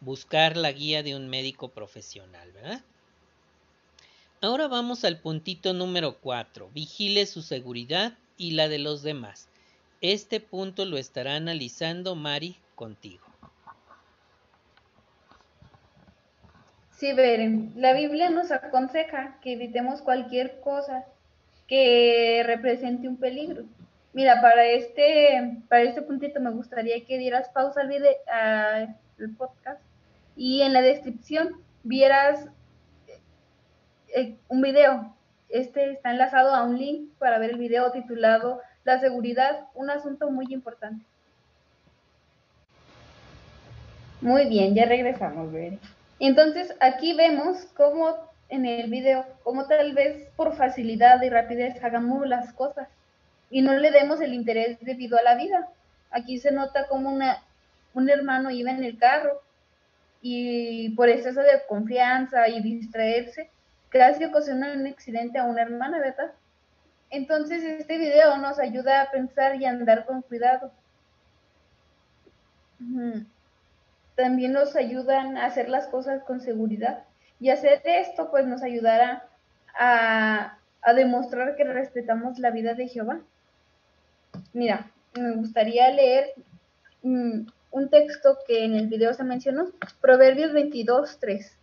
buscar 0.00 0.56
la 0.56 0.72
guía 0.72 1.02
de 1.02 1.16
un 1.16 1.28
médico 1.28 1.68
profesional, 1.68 2.52
¿verdad? 2.52 2.82
Ahora 4.40 4.68
vamos 4.68 5.04
al 5.04 5.18
puntito 5.18 5.72
número 5.72 6.18
4. 6.18 6.70
Vigile 6.74 7.24
su 7.26 7.40
seguridad 7.40 8.18
y 8.36 8.50
la 8.50 8.68
de 8.68 8.78
los 8.78 9.02
demás. 9.02 9.48
Este 10.02 10.38
punto 10.38 10.84
lo 10.84 10.98
estará 10.98 11.36
analizando 11.36 12.14
Mari 12.14 12.58
contigo. 12.74 13.24
Sí, 16.90 17.12
Beren, 17.12 17.72
la 17.76 17.94
Biblia 17.94 18.30
nos 18.30 18.50
aconseja 18.50 19.38
que 19.40 19.54
evitemos 19.54 20.02
cualquier 20.02 20.60
cosa 20.60 21.06
que 21.66 22.42
represente 22.44 23.08
un 23.08 23.16
peligro. 23.16 23.64
Mira, 24.12 24.40
para 24.40 24.64
este, 24.66 25.62
para 25.68 25.82
este 25.82 26.02
puntito 26.02 26.40
me 26.40 26.50
gustaría 26.50 27.04
que 27.04 27.18
dieras 27.18 27.48
pausa 27.48 27.80
al 27.80 27.88
video, 27.88 28.12
al 28.30 28.96
podcast 29.36 29.80
y 30.36 30.62
en 30.62 30.72
la 30.72 30.82
descripción 30.82 31.60
vieras 31.82 32.46
eh, 34.14 34.36
un 34.48 34.62
video. 34.62 35.14
Este 35.48 35.90
está 35.90 36.10
enlazado 36.10 36.54
a 36.54 36.64
un 36.64 36.78
link 36.78 37.10
para 37.18 37.38
ver 37.38 37.50
el 37.50 37.58
video 37.58 37.92
titulado 37.92 38.60
La 38.84 39.00
seguridad, 39.00 39.68
un 39.74 39.90
asunto 39.90 40.30
muy 40.30 40.46
importante. 40.50 41.04
Muy 44.20 44.46
bien, 44.46 44.74
ya 44.74 44.86
regresamos, 44.86 45.52
Bere. 45.52 45.78
Entonces, 46.18 46.74
aquí 46.80 47.14
vemos 47.14 47.66
cómo 47.76 48.16
en 48.54 48.66
el 48.66 48.90
video 48.90 49.26
cómo 49.42 49.66
tal 49.66 49.92
vez 49.94 50.28
por 50.36 50.54
facilidad 50.56 51.20
y 51.22 51.28
rapidez 51.28 51.82
hagamos 51.82 52.26
las 52.26 52.52
cosas 52.52 52.88
y 53.50 53.62
no 53.62 53.74
le 53.74 53.90
demos 53.90 54.20
el 54.20 54.32
interés 54.32 54.78
debido 54.80 55.18
a 55.18 55.22
la 55.22 55.34
vida. 55.34 55.68
Aquí 56.10 56.38
se 56.38 56.52
nota 56.52 56.86
como 56.88 57.10
una, 57.10 57.42
un 57.92 58.08
hermano 58.08 58.50
iba 58.50 58.70
en 58.70 58.84
el 58.84 58.98
carro 58.98 59.42
y 60.22 60.90
por 60.90 61.08
exceso 61.08 61.40
de 61.40 61.62
confianza 61.68 62.48
y 62.48 62.62
distraerse, 62.62 63.50
casi 63.90 64.24
ocasionó 64.24 64.72
un 64.72 64.86
accidente 64.86 65.38
a 65.38 65.44
una 65.44 65.62
hermana, 65.62 65.98
¿verdad? 65.98 66.32
Entonces 67.10 67.62
este 67.62 67.98
video 67.98 68.36
nos 68.38 68.58
ayuda 68.58 69.02
a 69.02 69.10
pensar 69.10 69.56
y 69.56 69.66
andar 69.66 70.06
con 70.06 70.22
cuidado. 70.22 70.72
También 74.16 74.52
nos 74.52 74.76
ayudan 74.76 75.36
a 75.36 75.46
hacer 75.46 75.68
las 75.68 75.86
cosas 75.88 76.22
con 76.22 76.40
seguridad. 76.40 77.04
Y 77.44 77.50
hacer 77.50 77.82
esto 77.84 78.30
pues 78.30 78.46
nos 78.46 78.62
ayudará 78.62 79.28
a, 79.78 80.56
demostrar 80.96 81.56
que 81.56 81.64
respetamos 81.64 82.38
la 82.38 82.50
vida 82.50 82.72
de 82.72 82.88
Jehová. 82.88 83.20
Mira, 84.54 84.90
me 85.12 85.32
gustaría 85.32 85.90
leer 85.90 86.32
mm, 87.02 87.40
un 87.70 87.90
texto 87.90 88.38
que 88.46 88.64
en 88.64 88.76
el 88.76 88.86
video 88.86 89.12
se 89.12 89.24
mencionó, 89.24 89.66
Proverbios 90.00 90.54
22, 90.54 91.18
3. 91.20 91.58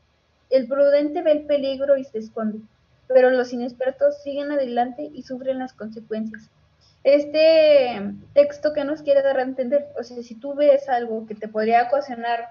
El 0.51 0.67
prudente 0.67 1.23
ve 1.23 1.31
el 1.31 1.45
peligro 1.47 1.97
y 1.97 2.03
se 2.03 2.19
esconde, 2.19 2.59
pero 3.07 3.31
los 3.31 3.51
inexpertos 3.51 4.21
siguen 4.21 4.51
adelante 4.51 5.09
y 5.11 5.23
sufren 5.23 5.57
las 5.57 5.73
consecuencias. 5.73 6.51
Este 7.03 8.13
texto 8.35 8.73
que 8.73 8.83
nos 8.83 9.01
quiere 9.01 9.23
dar 9.23 9.39
a 9.39 9.41
entender, 9.41 9.87
o 9.97 10.03
sea, 10.03 10.21
si 10.21 10.35
tú 10.35 10.53
ves 10.53 10.87
algo 10.89 11.25
que 11.25 11.33
te 11.33 11.47
podría 11.47 11.87
ocasionar 11.87 12.49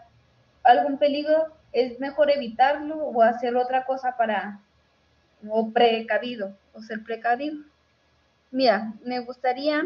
algún 0.64 0.99
peligro, 0.99 1.60
es 1.72 2.00
mejor 2.00 2.30
evitarlo 2.30 2.96
o 2.96 3.22
hacer 3.22 3.56
otra 3.56 3.84
cosa 3.84 4.16
para, 4.16 4.60
o 5.48 5.70
precavido, 5.70 6.56
o 6.74 6.82
ser 6.82 7.02
precavido. 7.02 7.58
Mira, 8.50 8.94
me 9.04 9.20
gustaría 9.20 9.84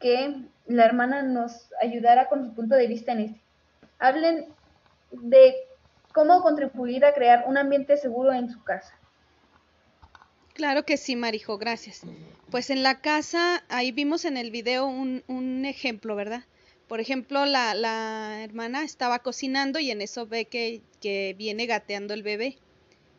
que 0.00 0.42
la 0.66 0.84
hermana 0.84 1.22
nos 1.22 1.72
ayudara 1.80 2.28
con 2.28 2.44
su 2.44 2.54
punto 2.54 2.74
de 2.74 2.86
vista 2.86 3.12
en 3.12 3.20
este. 3.20 3.40
Hablen 3.98 4.46
de 5.10 5.54
cómo 6.12 6.42
contribuir 6.42 7.04
a 7.04 7.14
crear 7.14 7.44
un 7.46 7.56
ambiente 7.56 7.96
seguro 7.96 8.32
en 8.32 8.50
su 8.50 8.62
casa. 8.64 8.94
Claro 10.54 10.84
que 10.84 10.96
sí, 10.96 11.16
Marijo, 11.16 11.58
gracias. 11.58 12.02
Pues 12.50 12.70
en 12.70 12.82
la 12.82 13.00
casa, 13.00 13.62
ahí 13.68 13.92
vimos 13.92 14.24
en 14.24 14.36
el 14.36 14.50
video 14.50 14.86
un, 14.86 15.22
un 15.28 15.64
ejemplo, 15.66 16.16
¿verdad? 16.16 16.44
Por 16.88 17.00
ejemplo, 17.00 17.46
la, 17.46 17.74
la, 17.74 18.42
hermana 18.42 18.84
estaba 18.84 19.18
cocinando 19.18 19.78
y 19.78 19.90
en 19.90 20.00
eso 20.00 20.26
ve 20.26 20.44
que, 20.44 20.82
que 21.00 21.34
viene 21.36 21.66
gateando 21.66 22.14
el 22.14 22.22
bebé. 22.22 22.58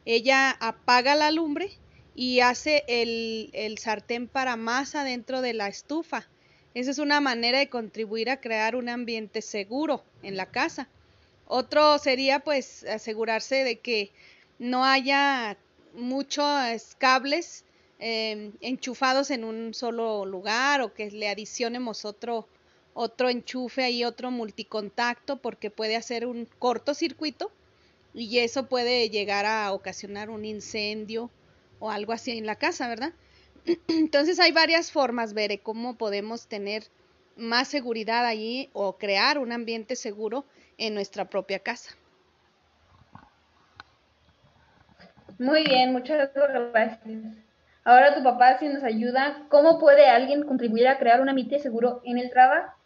Ella 0.06 0.52
apaga 0.52 1.16
la 1.16 1.32
lumbre 1.32 1.72
y 2.16 2.40
hace 2.40 2.84
el, 2.88 3.50
el 3.54 3.78
sartén 3.78 4.28
para 4.28 4.56
más 4.56 4.96
adentro 4.96 5.42
de 5.42 5.54
la 5.54 5.68
estufa. 5.68 6.28
Esa 6.74 6.92
es 6.92 7.00
una 7.00 7.20
manera 7.20 7.60
de 7.60 7.70
contribuir 7.70 8.30
a 8.30 8.40
crear 8.40 8.76
un 8.76 8.88
ambiente 8.88 9.42
seguro 9.42 10.04
en 10.24 10.38
la 10.38 10.46
casa. 10.46 10.88
Otro 11.48 11.98
sería 11.98 12.40
pues 12.40 12.84
asegurarse 12.86 13.64
de 13.64 13.80
que 13.80 14.12
no 14.60 14.86
haya 14.86 15.58
muchos 15.94 16.96
cables 16.98 17.66
eh, 18.00 18.52
enchufados 18.62 19.32
en 19.32 19.44
un 19.44 19.74
solo 19.74 20.26
lugar 20.26 20.82
o 20.82 20.94
que 20.94 21.10
le 21.10 21.30
adicionemos 21.30 22.06
otro, 22.06 22.48
otro 22.98 23.30
enchufe 23.30 23.92
y 23.92 24.04
otro 24.04 24.32
multicontacto 24.32 25.38
porque 25.38 25.70
puede 25.70 25.96
hacer 25.96 26.26
un 26.26 26.48
cortocircuito 26.58 27.52
y 28.16 28.40
eso 28.40 28.68
puede 28.68 29.12
llegar 29.12 29.46
a 29.46 29.72
ocasionar 29.72 30.32
un 30.32 30.46
incendio 30.46 31.30
o 31.78 31.92
algo 31.92 32.12
así 32.12 32.36
en 32.36 32.48
la 32.48 32.56
casa, 32.56 32.88
¿verdad? 32.88 33.14
Entonces 33.88 34.40
hay 34.40 34.52
varias 34.52 34.92
formas, 34.92 35.36
Veré, 35.36 35.60
cómo 35.60 35.96
podemos 35.96 36.48
tener 36.48 36.86
más 37.36 37.68
seguridad 37.68 38.26
allí 38.26 38.72
o 38.74 38.98
crear 38.98 39.38
un 39.38 39.52
ambiente 39.52 39.96
seguro 39.96 40.44
en 40.80 40.96
nuestra 40.96 41.26
propia 41.26 41.60
casa. 41.60 41.92
Muy 45.38 45.64
bien, 45.66 45.94
muchas 45.94 46.32
gracias. 46.34 47.00
Ahora 47.84 48.16
tu 48.16 48.24
papá 48.24 48.58
si 48.58 48.68
nos 48.68 48.84
ayuda, 48.84 49.46
¿cómo 49.50 49.78
puede 49.78 50.08
alguien 50.08 50.44
contribuir 50.48 50.88
a 50.88 50.98
crear 50.98 51.22
un 51.22 51.30
ambiente 51.30 51.60
seguro 51.60 52.02
en 52.04 52.18
el 52.18 52.32
trabajo? 52.32 52.77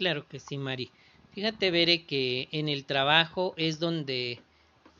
Claro 0.00 0.26
que 0.26 0.40
sí, 0.40 0.56
Mari. 0.56 0.90
Fíjate, 1.34 1.70
Veré, 1.70 2.06
que 2.06 2.48
en 2.52 2.70
el 2.70 2.86
trabajo 2.86 3.52
es 3.58 3.80
donde 3.80 4.40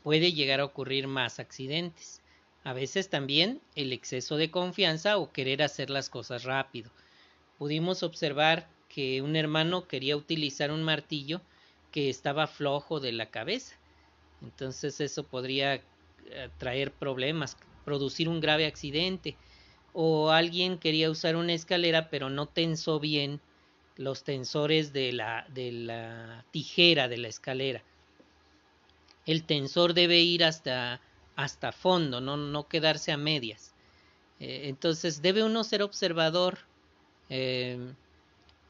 puede 0.03 0.31
llegar 0.31 0.59
a 0.59 0.65
ocurrir 0.65 1.07
más 1.07 1.39
accidentes. 1.39 2.21
A 2.63 2.73
veces 2.73 3.09
también 3.09 3.61
el 3.73 3.93
exceso 3.93 4.37
de 4.37 4.51
confianza 4.51 5.17
o 5.17 5.31
querer 5.31 5.63
hacer 5.63 5.89
las 5.89 6.07
cosas 6.07 6.43
rápido. 6.43 6.91
Pudimos 7.57 8.03
observar 8.03 8.69
que 8.89 9.23
un 9.23 9.35
hermano 9.35 9.87
quería 9.87 10.15
utilizar 10.15 10.69
un 10.71 10.83
martillo 10.83 11.41
que 11.91 12.11
estaba 12.11 12.45
flojo 12.45 12.99
de 12.99 13.11
la 13.11 13.31
cabeza. 13.31 13.75
Entonces 14.43 15.01
eso 15.01 15.23
podría 15.23 15.77
eh, 15.77 15.83
traer 16.59 16.91
problemas, 16.91 17.57
producir 17.85 18.29
un 18.29 18.39
grave 18.39 18.67
accidente. 18.67 19.35
O 19.93 20.29
alguien 20.29 20.77
quería 20.77 21.09
usar 21.09 21.37
una 21.37 21.53
escalera 21.53 22.11
pero 22.11 22.29
no 22.29 22.45
tensó 22.45 22.99
bien 22.99 23.41
los 24.01 24.23
tensores 24.23 24.91
de 24.93 25.13
la, 25.13 25.45
de 25.49 25.71
la 25.71 26.45
tijera 26.51 27.07
de 27.07 27.17
la 27.17 27.27
escalera. 27.27 27.83
El 29.25 29.43
tensor 29.43 29.93
debe 29.93 30.19
ir 30.19 30.43
hasta 30.43 30.99
hasta 31.35 31.71
fondo, 31.71 32.21
no, 32.21 32.37
no 32.37 32.67
quedarse 32.67 33.11
a 33.11 33.17
medias. 33.17 33.73
Eh, 34.39 34.63
entonces 34.65 35.21
debe 35.21 35.43
uno 35.43 35.63
ser 35.63 35.81
observador, 35.81 36.59
eh, 37.29 37.77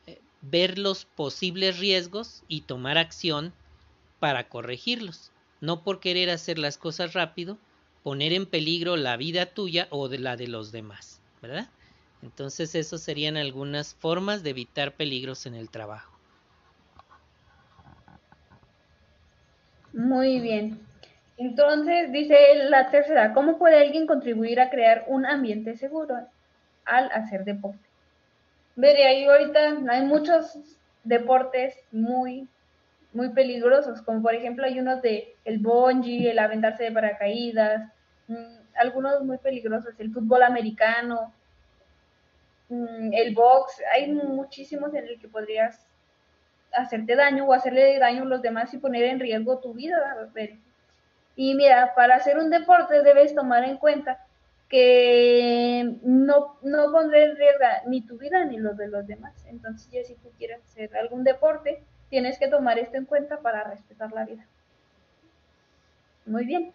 eh, 0.08 0.20
ver 0.42 0.78
los 0.78 1.06
posibles 1.06 1.80
riesgos 1.80 2.44
y 2.48 2.62
tomar 2.62 2.98
acción 2.98 3.54
para 4.20 4.48
corregirlos. 4.48 5.32
No 5.60 5.84
por 5.84 6.00
querer 6.00 6.30
hacer 6.30 6.58
las 6.58 6.78
cosas 6.78 7.14
rápido, 7.14 7.58
poner 8.04 8.34
en 8.34 8.46
peligro 8.46 8.98
la 8.98 9.18
vida 9.18 9.46
tuya 9.46 9.88
o 9.92 10.08
de 10.08 10.20
la 10.20 10.36
de 10.36 10.48
los 10.48 10.72
demás, 10.72 11.22
¿verdad? 11.42 11.70
Entonces, 12.22 12.76
eso 12.76 12.98
serían 12.98 13.38
algunas 13.38 13.96
formas 13.96 14.44
de 14.44 14.52
evitar 14.52 14.94
peligros 14.94 15.46
en 15.46 15.56
el 15.56 15.70
trabajo. 15.70 16.12
Muy 19.94 20.40
bien. 20.40 20.80
Entonces, 21.38 22.12
dice 22.12 22.38
la 22.70 22.92
tercera, 22.92 23.34
¿cómo 23.34 23.58
puede 23.58 23.82
alguien 23.82 24.06
contribuir 24.06 24.60
a 24.60 24.70
crear 24.70 25.06
un 25.08 25.26
ambiente 25.26 25.76
seguro 25.76 26.16
al 26.86 27.12
hacer 27.12 27.44
deporte? 27.44 27.80
Veré, 28.76 29.06
ahí 29.06 29.26
ahorita 29.26 29.80
hay 29.90 30.04
muchos 30.04 30.58
deportes 31.04 31.76
muy, 31.92 32.48
muy 33.14 33.30
peligrosos, 33.30 34.02
como 34.04 34.22
por 34.22 34.36
ejemplo 34.36 34.66
hay 34.66 34.80
unos 34.80 35.02
de 35.02 35.36
el 35.44 35.60
bungee, 35.60 36.30
el 36.30 36.40
aventarse 36.40 36.84
de 36.84 36.92
paracaídas, 36.92 37.92
mm, 38.28 38.76
algunos 38.76 39.24
muy 39.24 39.38
peligrosos, 39.40 39.94
el 40.00 40.14
fútbol 40.14 40.44
americano, 40.44 41.34
el 43.14 43.36
box, 43.36 43.82
hay 43.94 44.12
muchísimos 44.12 44.94
en 44.94 45.08
el 45.08 45.20
que 45.20 45.28
podrías 45.28 45.86
hacerte 46.74 47.16
daño 47.16 47.46
o 47.46 47.54
hacerle 47.54 48.00
daño 48.00 48.24
a 48.24 48.26
los 48.26 48.42
demás 48.42 48.74
y 48.74 48.78
poner 48.78 49.04
en 49.04 49.20
riesgo 49.20 49.60
tu 49.60 49.74
vida. 49.74 50.30
Y 51.36 51.56
mira, 51.56 51.94
para 51.96 52.16
hacer 52.16 52.38
un 52.38 52.50
deporte 52.50 53.02
debes 53.04 53.36
tomar 53.36 53.64
en 53.64 53.78
cuenta 53.78 54.26
que 54.70 55.98
no, 56.04 56.58
no 56.62 56.92
pondré 56.92 57.26
en 57.26 57.36
riesgo 57.36 57.66
ni 57.88 58.02
tu 58.02 58.18
vida 58.18 58.46
ni 58.46 58.58
los 58.58 58.78
de 58.78 58.88
los 58.88 59.06
demás. 59.06 59.34
Entonces, 59.48 59.90
ya 59.92 60.04
si 60.04 60.16
tú 60.16 60.30
quieres 60.38 60.62
hacer 60.64 60.96
algún 60.96 61.24
deporte, 61.24 61.84
tienes 62.10 62.40
que 62.40 62.48
tomar 62.48 62.80
esto 62.80 62.98
en 62.98 63.06
cuenta 63.06 63.40
para 63.40 63.66
respetar 63.66 64.12
la 64.14 64.26
vida. 64.26 64.46
Muy 66.26 66.46
bien. 66.46 66.74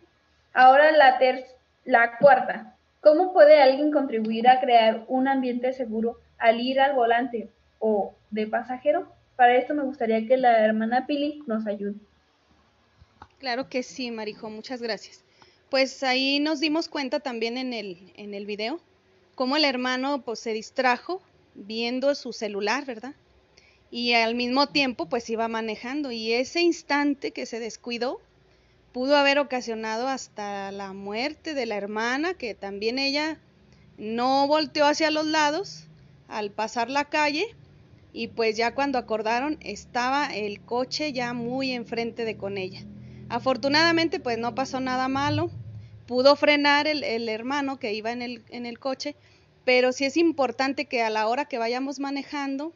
Ahora 0.53 0.93
la, 0.93 1.19
ter 1.19 1.47
la 1.85 2.19
cuarta. 2.19 2.76
¿Cómo 3.07 3.33
puede 3.33 3.63
alguien 3.63 3.93
contribuir 3.93 4.49
a 4.49 4.59
crear 4.59 5.05
un 5.07 5.29
ambiente 5.29 5.73
seguro 5.73 6.19
al 6.39 6.61
ir 6.61 6.81
al 6.81 6.97
volante 6.97 7.53
o 7.79 8.17
de 8.33 8.49
pasajero? 8.49 9.07
Para 9.37 9.57
esto 9.57 9.75
me 9.75 9.85
gustaría 9.85 10.27
que 10.27 10.37
la 10.37 10.65
hermana 10.65 11.07
Pili 11.07 11.41
nos 11.47 11.69
ayude. 11.69 11.95
Claro 13.39 13.69
que 13.69 13.85
sí, 13.85 14.11
Marijo, 14.11 14.51
muchas 14.51 14.83
gracias. 14.83 15.25
Pues 15.71 16.03
ahí 16.03 16.41
nos 16.41 16.59
dimos 16.59 16.89
cuenta 16.89 17.21
también 17.21 17.59
en 17.59 17.75
el, 17.75 18.13
en 18.17 18.35
el 18.35 18.45
video 18.45 18.81
cómo 19.37 19.57
el 19.57 19.65
hermano 19.65 20.23
pues 20.23 20.41
se 20.41 20.53
distrajo 20.53 21.23
viendo 21.55 22.13
su 22.17 22.33
celular, 22.33 22.87
¿verdad? 22.87 23.15
Y 23.89 24.15
al 24.15 24.35
mismo 24.35 24.71
tiempo 24.71 25.07
pues 25.09 25.31
iba 25.31 25.47
manejando 25.47 26.11
y 26.11 26.33
ese 26.33 26.61
instante 26.61 27.31
que 27.31 27.47
se 27.47 27.61
descuidó 27.61 28.21
pudo 28.97 29.15
haber 29.15 29.39
ocasionado 29.39 30.09
hasta 30.09 30.73
la 30.73 30.95
muerte 30.95 31.53
de 31.53 31.67
la 31.67 31.77
hermana, 31.77 32.33
que 32.33 32.55
también 32.55 32.99
ella 32.99 33.39
no 33.99 34.47
volteó 34.49 34.87
hacia 34.87 35.11
los 35.11 35.27
lados 35.27 35.85
al 36.29 36.51
pasar 36.51 36.89
la 36.89 37.05
calle 37.05 37.45
y 38.15 38.29
pues 38.29 38.57
ya 38.57 38.75
cuando 38.75 38.97
acordaron 38.97 39.59
estaba 39.61 40.35
el 40.35 40.63
coche 40.63 41.13
ya 41.13 41.35
muy 41.35 41.73
enfrente 41.73 42.25
de 42.25 42.39
con 42.39 42.57
ella. 42.57 42.87
Afortunadamente, 43.29 44.19
pues 44.19 44.39
no 44.39 44.55
pasó 44.55 44.81
nada 44.81 45.09
malo. 45.09 45.51
Pudo 46.07 46.35
frenar 46.35 46.87
el, 46.87 47.29
hermano 47.29 47.79
que 47.79 47.93
iba 47.93 48.13
en 48.13 48.23
el, 48.23 48.45
en 48.49 48.65
el 48.65 48.79
coche, 48.79 49.15
pero 49.67 49.93
sí 49.93 50.07
es 50.07 50.17
importante 50.17 50.87
que 50.87 51.03
a 51.03 51.11
la 51.11 51.29
hora 51.29 51.45
que 51.45 51.59
vayamos 51.59 52.01
manejando 52.01 52.73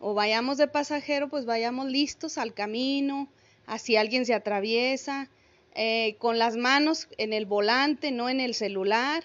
o 0.00 0.14
vayamos 0.14 0.58
de 0.58 0.66
pasajero, 0.66 1.28
pues 1.28 1.44
vayamos 1.44 1.86
listos 1.86 2.38
al 2.38 2.54
camino, 2.54 3.28
así 3.66 3.94
alguien 3.94 4.26
se 4.26 4.34
atraviesa, 4.34 5.30
eh, 5.74 6.16
con 6.18 6.38
las 6.38 6.56
manos 6.56 7.08
en 7.18 7.32
el 7.32 7.46
volante, 7.46 8.10
no 8.10 8.28
en 8.28 8.40
el 8.40 8.54
celular, 8.54 9.24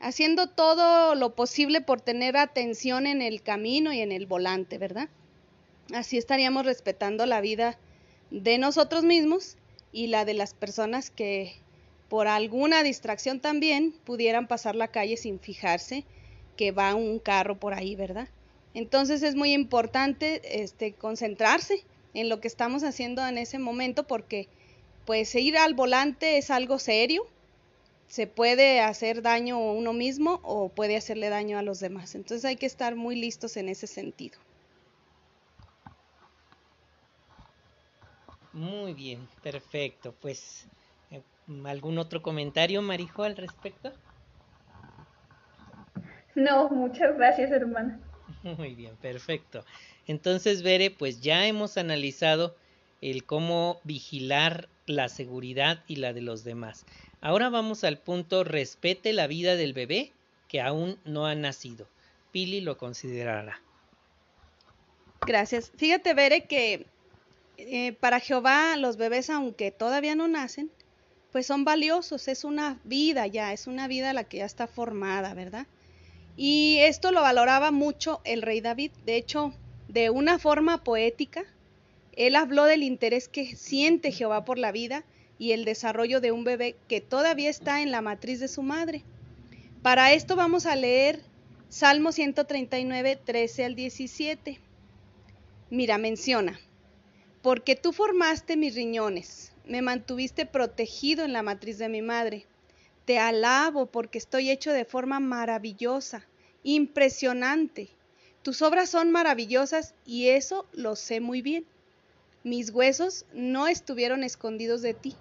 haciendo 0.00 0.48
todo 0.48 1.14
lo 1.14 1.34
posible 1.34 1.80
por 1.80 2.00
tener 2.00 2.36
atención 2.36 3.06
en 3.06 3.22
el 3.22 3.42
camino 3.42 3.92
y 3.92 4.00
en 4.00 4.12
el 4.12 4.26
volante, 4.26 4.78
¿verdad? 4.78 5.08
Así 5.94 6.18
estaríamos 6.18 6.66
respetando 6.66 7.26
la 7.26 7.40
vida 7.40 7.78
de 8.30 8.58
nosotros 8.58 9.04
mismos 9.04 9.56
y 9.92 10.08
la 10.08 10.24
de 10.24 10.34
las 10.34 10.54
personas 10.54 11.10
que 11.10 11.54
por 12.08 12.28
alguna 12.28 12.82
distracción 12.82 13.40
también 13.40 13.92
pudieran 14.04 14.46
pasar 14.46 14.76
la 14.76 14.88
calle 14.88 15.16
sin 15.16 15.40
fijarse 15.40 16.04
que 16.56 16.72
va 16.72 16.94
un 16.94 17.18
carro 17.18 17.58
por 17.58 17.74
ahí, 17.74 17.94
¿verdad? 17.94 18.28
Entonces 18.74 19.22
es 19.22 19.34
muy 19.34 19.52
importante 19.52 20.62
este, 20.62 20.92
concentrarse 20.92 21.84
en 22.14 22.28
lo 22.28 22.40
que 22.40 22.48
estamos 22.48 22.82
haciendo 22.82 23.26
en 23.26 23.38
ese 23.38 23.58
momento 23.58 24.06
porque 24.06 24.48
pues 25.06 25.34
ir 25.36 25.56
al 25.56 25.74
volante 25.74 26.36
es 26.36 26.50
algo 26.50 26.78
serio, 26.78 27.22
se 28.08 28.26
puede 28.26 28.80
hacer 28.80 29.22
daño 29.22 29.56
a 29.56 29.72
uno 29.72 29.92
mismo 29.92 30.40
o 30.42 30.68
puede 30.68 30.96
hacerle 30.96 31.28
daño 31.28 31.58
a 31.58 31.62
los 31.62 31.80
demás. 31.80 32.14
Entonces 32.14 32.44
hay 32.44 32.56
que 32.56 32.66
estar 32.66 32.96
muy 32.96 33.16
listos 33.16 33.56
en 33.56 33.68
ese 33.68 33.86
sentido. 33.86 34.38
Muy 38.52 38.94
bien, 38.94 39.28
perfecto. 39.42 40.14
Pues, 40.20 40.66
eh, 41.10 41.22
¿algún 41.64 41.98
otro 41.98 42.22
comentario, 42.22 42.80
Marijo, 42.80 43.22
al 43.22 43.36
respecto? 43.36 43.92
No, 46.34 46.68
muchas 46.70 47.16
gracias, 47.16 47.50
hermana. 47.50 48.00
Muy 48.42 48.74
bien, 48.74 48.96
perfecto. 48.96 49.64
Entonces, 50.06 50.62
Bere, 50.62 50.90
pues 50.90 51.20
ya 51.20 51.46
hemos 51.46 51.76
analizado 51.76 52.56
el 53.00 53.24
cómo 53.24 53.80
vigilar 53.84 54.68
la 54.86 55.08
seguridad 55.08 55.82
y 55.86 55.96
la 55.96 56.12
de 56.12 56.22
los 56.22 56.44
demás. 56.44 56.86
Ahora 57.20 57.48
vamos 57.48 57.84
al 57.84 57.98
punto 57.98 58.44
respete 58.44 59.12
la 59.12 59.26
vida 59.26 59.56
del 59.56 59.72
bebé 59.72 60.12
que 60.48 60.60
aún 60.60 60.98
no 61.04 61.26
ha 61.26 61.34
nacido. 61.34 61.88
Pili 62.32 62.60
lo 62.60 62.78
considerará. 62.78 63.60
Gracias. 65.26 65.72
Fíjate, 65.76 66.14
Bere, 66.14 66.44
que 66.44 66.86
eh, 67.56 67.92
para 67.94 68.20
Jehová 68.20 68.76
los 68.76 68.96
bebés, 68.96 69.30
aunque 69.30 69.70
todavía 69.70 70.14
no 70.14 70.28
nacen, 70.28 70.70
pues 71.32 71.46
son 71.46 71.64
valiosos, 71.64 72.28
es 72.28 72.44
una 72.44 72.78
vida 72.84 73.26
ya, 73.26 73.52
es 73.52 73.66
una 73.66 73.88
vida 73.88 74.12
la 74.12 74.24
que 74.24 74.38
ya 74.38 74.44
está 74.44 74.66
formada, 74.66 75.34
¿verdad? 75.34 75.66
Y 76.36 76.78
esto 76.80 77.12
lo 77.12 77.22
valoraba 77.22 77.70
mucho 77.70 78.20
el 78.24 78.42
rey 78.42 78.60
David. 78.60 78.92
De 79.04 79.16
hecho, 79.16 79.52
de 79.88 80.10
una 80.10 80.38
forma 80.38 80.84
poética, 80.84 81.44
él 82.16 82.34
habló 82.34 82.64
del 82.64 82.82
interés 82.82 83.28
que 83.28 83.54
siente 83.54 84.10
Jehová 84.10 84.44
por 84.44 84.58
la 84.58 84.72
vida 84.72 85.04
y 85.38 85.52
el 85.52 85.66
desarrollo 85.66 86.20
de 86.20 86.32
un 86.32 86.44
bebé 86.44 86.74
que 86.88 87.02
todavía 87.02 87.50
está 87.50 87.82
en 87.82 87.90
la 87.90 88.00
matriz 88.00 88.40
de 88.40 88.48
su 88.48 88.62
madre. 88.62 89.04
Para 89.82 90.12
esto 90.14 90.34
vamos 90.34 90.64
a 90.64 90.76
leer 90.76 91.20
Salmo 91.68 92.12
139, 92.12 93.18
13 93.22 93.64
al 93.66 93.74
17. 93.74 94.58
Mira, 95.68 95.98
menciona, 95.98 96.58
porque 97.42 97.76
tú 97.76 97.92
formaste 97.92 98.56
mis 98.56 98.74
riñones, 98.74 99.52
me 99.66 99.82
mantuviste 99.82 100.46
protegido 100.46 101.24
en 101.24 101.34
la 101.34 101.42
matriz 101.42 101.76
de 101.76 101.90
mi 101.90 102.00
madre. 102.00 102.46
Te 103.04 103.18
alabo 103.18 103.86
porque 103.86 104.18
estoy 104.18 104.50
hecho 104.50 104.72
de 104.72 104.84
forma 104.86 105.20
maravillosa, 105.20 106.26
impresionante. 106.62 107.90
Tus 108.42 108.62
obras 108.62 108.88
son 108.88 109.10
maravillosas 109.10 109.94
y 110.06 110.28
eso 110.28 110.66
lo 110.72 110.96
sé 110.96 111.20
muy 111.20 111.42
bien. 111.42 111.66
Mis 112.46 112.70
huesos 112.70 113.24
no 113.32 113.66
estuvieron 113.66 114.22
escondidos 114.22 114.80
de 114.80 114.94
ti, 114.94 115.16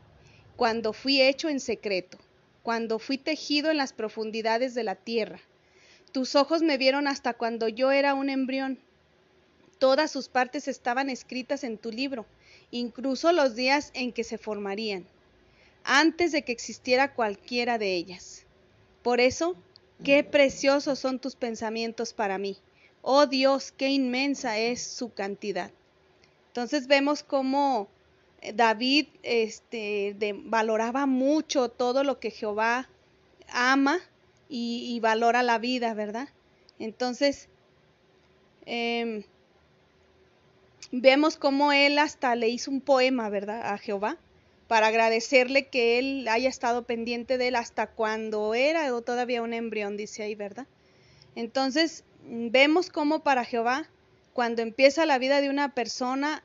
cuando 0.55 0.93
fui 0.93 1.23
hecho 1.23 1.49
en 1.49 1.59
secreto, 1.59 2.19
cuando 2.61 2.99
fui 2.99 3.17
tejido 3.17 3.71
en 3.71 3.77
las 3.77 3.93
profundidades 3.93 4.75
de 4.75 4.83
la 4.83 4.93
tierra. 4.93 5.39
Tus 6.11 6.35
ojos 6.35 6.61
me 6.61 6.77
vieron 6.77 7.07
hasta 7.07 7.33
cuando 7.33 7.67
yo 7.67 7.91
era 7.91 8.13
un 8.13 8.29
embrión. 8.29 8.77
Todas 9.79 10.11
sus 10.11 10.29
partes 10.29 10.67
estaban 10.67 11.09
escritas 11.09 11.63
en 11.63 11.79
tu 11.79 11.89
libro, 11.89 12.27
incluso 12.69 13.31
los 13.31 13.55
días 13.55 13.89
en 13.95 14.13
que 14.13 14.23
se 14.23 14.37
formarían, 14.37 15.07
antes 15.83 16.31
de 16.31 16.43
que 16.43 16.51
existiera 16.51 17.15
cualquiera 17.15 17.79
de 17.79 17.95
ellas. 17.95 18.45
Por 19.01 19.19
eso, 19.19 19.55
qué 20.03 20.23
preciosos 20.23 20.99
son 20.99 21.17
tus 21.17 21.35
pensamientos 21.35 22.13
para 22.13 22.37
mí. 22.37 22.59
Oh 23.01 23.25
Dios, 23.25 23.71
qué 23.71 23.89
inmensa 23.89 24.59
es 24.59 24.83
su 24.83 25.11
cantidad. 25.11 25.71
Entonces 26.55 26.87
vemos 26.87 27.21
cómo 27.21 27.89
eh, 28.41 28.53
David 28.53 29.07
este, 29.23 30.15
valoraba 30.45 31.05
mucho 31.05 31.67
todo 31.67 32.05
lo 32.05 32.21
que 32.21 32.31
Jehová 32.31 32.87
ama 33.49 33.99
y, 34.47 34.97
valora 35.01 35.43
la 35.43 35.59
vida, 35.59 35.93
¿verdad? 35.93 36.29
Entonces, 36.79 37.49
em, 38.65 39.25
vemos 40.93 41.35
cómo 41.35 41.73
él 41.73 41.99
hasta 41.99 42.33
le 42.35 42.47
hizo 42.47 42.71
un 42.71 42.79
poema, 42.79 43.27
¿verdad? 43.27 43.73
A 43.73 43.77
Jehová, 43.77 44.17
para 44.69 44.87
agradecerle 44.87 45.67
que 45.67 45.99
él 45.99 46.25
haya 46.29 46.47
estado 46.47 46.83
pendiente 46.83 47.37
de 47.37 47.49
él 47.49 47.57
hasta 47.57 47.87
cuando 47.87 48.55
era 48.55 48.95
o 48.95 49.01
todavía 49.01 49.41
un 49.41 49.51
embrión, 49.51 49.97
dice 49.97 50.23
ahí, 50.23 50.35
¿verdad? 50.35 50.67
Entonces, 51.35 52.05
vemos 52.23 52.89
cómo 52.89 53.23
para 53.23 53.43
Jehová, 53.43 53.89
cuando 54.35 54.61
empieza 54.61 55.05
la 55.05 55.17
vida 55.17 55.39
de 55.39 55.49
una 55.49 55.73
persona, 55.73 56.43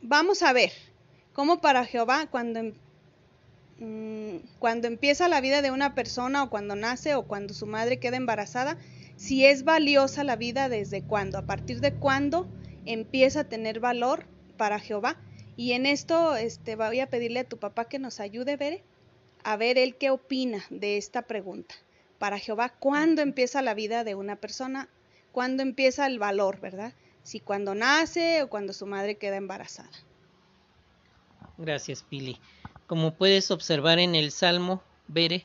vamos 0.00 0.42
a 0.42 0.54
ver, 0.54 0.72
cómo 1.34 1.60
para 1.60 1.84
Jehová, 1.84 2.26
cuando, 2.30 2.60
em, 2.60 2.72
mm, 3.78 4.38
cuando 4.58 4.88
empieza 4.88 5.28
la 5.28 5.42
vida 5.42 5.60
de 5.60 5.70
una 5.70 5.94
persona 5.94 6.42
o 6.42 6.48
cuando 6.48 6.74
nace 6.74 7.14
o 7.14 7.24
cuando 7.24 7.52
su 7.52 7.66
madre 7.66 7.98
queda 7.98 8.16
embarazada, 8.16 8.78
si 9.16 9.44
es 9.44 9.62
valiosa 9.62 10.24
la 10.24 10.36
vida 10.36 10.70
desde 10.70 11.02
cuándo, 11.02 11.36
a 11.36 11.44
partir 11.44 11.82
de 11.82 11.92
cuándo 11.92 12.48
empieza 12.86 13.40
a 13.40 13.48
tener 13.50 13.78
valor 13.78 14.24
para 14.56 14.78
Jehová. 14.78 15.18
Y 15.54 15.72
en 15.72 15.84
esto 15.84 16.34
este, 16.34 16.76
voy 16.76 17.00
a 17.00 17.10
pedirle 17.10 17.40
a 17.40 17.44
tu 17.44 17.58
papá 17.58 17.90
que 17.90 17.98
nos 17.98 18.20
ayude, 18.20 18.56
Bere, 18.56 18.82
a 19.44 19.58
ver 19.58 19.76
él 19.76 19.96
qué 19.96 20.08
opina 20.08 20.64
de 20.70 20.96
esta 20.96 21.20
pregunta. 21.20 21.74
Para 22.18 22.38
Jehová, 22.38 22.70
¿cuándo 22.70 23.20
empieza 23.20 23.60
la 23.60 23.74
vida 23.74 24.02
de 24.02 24.14
una 24.14 24.36
persona? 24.36 24.88
¿Cuándo 25.36 25.62
empieza 25.62 26.06
el 26.06 26.18
valor, 26.18 26.62
verdad? 26.62 26.94
Si 27.22 27.40
cuando 27.40 27.74
nace 27.74 28.42
o 28.42 28.48
cuando 28.48 28.72
su 28.72 28.86
madre 28.86 29.18
queda 29.18 29.36
embarazada. 29.36 29.90
Gracias, 31.58 32.02
Pili. 32.02 32.38
Como 32.86 33.12
puedes 33.12 33.50
observar 33.50 33.98
en 33.98 34.14
el 34.14 34.30
Salmo, 34.30 34.82
Bere, 35.08 35.44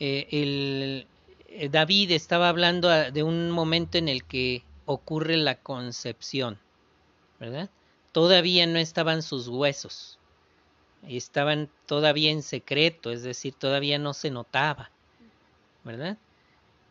eh, 0.00 0.26
el, 0.32 1.06
eh, 1.46 1.68
David 1.68 2.10
estaba 2.10 2.48
hablando 2.48 2.90
ah, 2.90 3.12
de 3.12 3.22
un 3.22 3.52
momento 3.52 3.98
en 3.98 4.08
el 4.08 4.24
que 4.24 4.64
ocurre 4.84 5.36
la 5.36 5.62
concepción, 5.62 6.58
¿verdad? 7.38 7.70
Todavía 8.10 8.66
no 8.66 8.80
estaban 8.80 9.22
sus 9.22 9.46
huesos, 9.46 10.18
estaban 11.06 11.70
todavía 11.86 12.32
en 12.32 12.42
secreto, 12.42 13.12
es 13.12 13.22
decir, 13.22 13.54
todavía 13.54 13.96
no 13.96 14.12
se 14.12 14.32
notaba, 14.32 14.90
¿verdad? 15.84 16.18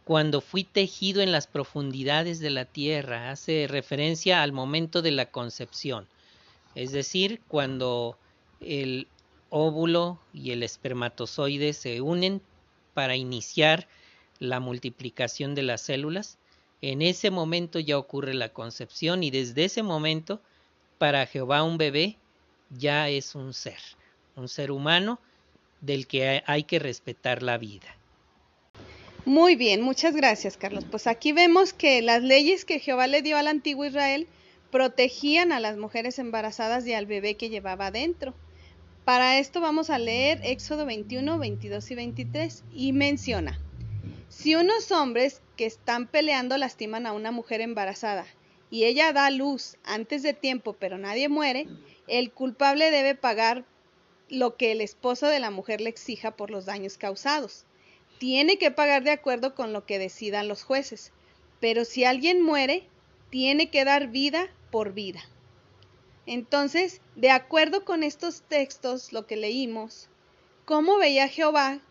Cuando 0.06 0.42
fui 0.42 0.64
tejido 0.64 1.22
en 1.22 1.32
las 1.32 1.48
profundidades 1.48 2.40
de 2.40 2.50
la 2.50 2.66
tierra, 2.66 3.32
hace 3.32 3.68
referencia 3.70 4.44
al 4.44 4.52
momento 4.52 5.02
de 5.02 5.12
la 5.12 5.28
concepción, 5.28 6.08
es 6.76 6.92
decir, 6.92 7.42
cuando 7.48 8.18
el 8.60 9.08
óvulo 9.50 10.20
y 10.34 10.52
el 10.52 10.64
espermatozoide 10.64 11.74
se 11.74 12.02
unen 12.02 12.42
para 12.94 13.16
iniciar 13.16 13.88
la 14.40 14.60
multiplicación 14.60 15.56
de 15.56 15.64
las 15.64 15.82
células 15.82 16.38
en 16.84 17.02
ese 17.02 17.32
momento 17.32 17.80
ya 17.80 17.98
ocurre 17.98 18.34
la 18.34 18.50
concepción 18.50 19.24
y 19.24 19.32
desde 19.32 19.64
ese 19.64 19.84
momento 19.84 20.42
para 20.98 21.26
Jehová 21.26 21.64
un 21.64 21.78
bebé 21.78 22.18
ya 22.72 23.08
es 23.08 23.36
un 23.36 23.54
ser, 23.54 23.80
un 24.36 24.50
ser 24.50 24.70
humano 24.70 25.18
del 25.80 26.08
que 26.08 26.44
hay 26.46 26.64
que 26.66 26.80
respetar 26.80 27.42
la 27.42 27.58
vida. 27.58 27.96
Muy 29.26 29.56
bien, 29.56 29.82
muchas 29.82 30.18
gracias 30.18 30.58
Carlos. 30.58 30.84
Pues 30.90 31.08
aquí 31.08 31.32
vemos 31.32 31.72
que 31.72 32.02
las 32.02 32.22
leyes 32.22 32.66
que 32.66 32.80
Jehová 32.80 33.08
le 33.08 33.22
dio 33.22 33.38
al 33.38 33.48
antiguo 33.48 33.86
Israel 33.86 34.28
protegían 34.70 35.54
a 35.54 35.62
las 35.62 35.78
mujeres 35.78 36.20
embarazadas 36.20 36.86
y 36.86 36.94
al 36.94 37.06
bebé 37.06 37.36
que 37.36 37.50
llevaba 37.50 37.88
adentro. 37.88 38.34
Para 39.06 39.40
esto 39.40 39.62
vamos 39.62 39.90
a 39.90 39.98
leer 39.98 40.42
Éxodo 40.44 40.86
21, 40.86 41.40
22 41.40 41.92
y 41.92 41.96
23 41.96 42.64
y 42.74 42.92
menciona, 42.92 43.60
si 44.28 44.56
unos 44.56 44.92
hombres 44.92 45.42
que 45.56 45.68
están 45.68 46.08
peleando 46.08 46.58
lastiman 46.58 47.06
a 47.06 47.14
una 47.14 47.32
mujer 47.32 47.62
embarazada 47.62 48.26
y 48.70 48.84
ella 48.84 49.14
da 49.14 49.30
luz 49.30 49.78
antes 49.86 50.22
de 50.22 50.34
tiempo 50.34 50.74
pero 50.74 50.98
nadie 50.98 51.30
muere, 51.30 51.68
el 52.08 52.32
culpable 52.32 52.92
debe 52.92 53.16
pagar 53.16 53.64
lo 54.28 54.58
que 54.58 54.74
el 54.74 54.82
esposo 54.82 55.28
de 55.28 55.40
la 55.40 55.50
mujer 55.50 55.80
le 55.80 55.90
exija 55.90 56.32
por 56.36 56.52
los 56.52 56.66
daños 56.66 56.98
causados. 56.98 57.66
Tiene 58.24 58.58
que 58.58 58.72
pagar 58.72 59.04
de 59.04 59.12
acuerdo 59.12 59.54
con 59.54 59.74
lo 59.74 59.86
que 59.86 60.00
decidan 60.00 60.48
los 60.48 60.64
jueces. 60.64 61.12
Pero 61.60 61.84
si 61.84 62.06
alguien 62.06 62.42
muere, 62.42 62.88
tiene 63.30 63.70
que 63.70 63.84
dar 63.84 64.08
vida 64.08 64.50
por 64.72 64.94
vida. 64.94 65.20
Entonces, 66.26 67.02
de 67.18 67.32
acuerdo 67.32 67.84
con 67.84 68.02
estos 68.02 68.42
textos, 68.44 69.12
lo 69.12 69.28
que 69.28 69.36
leímos, 69.36 70.08
¿cómo 70.64 70.98
veía 70.98 71.28
Jehová 71.28 71.82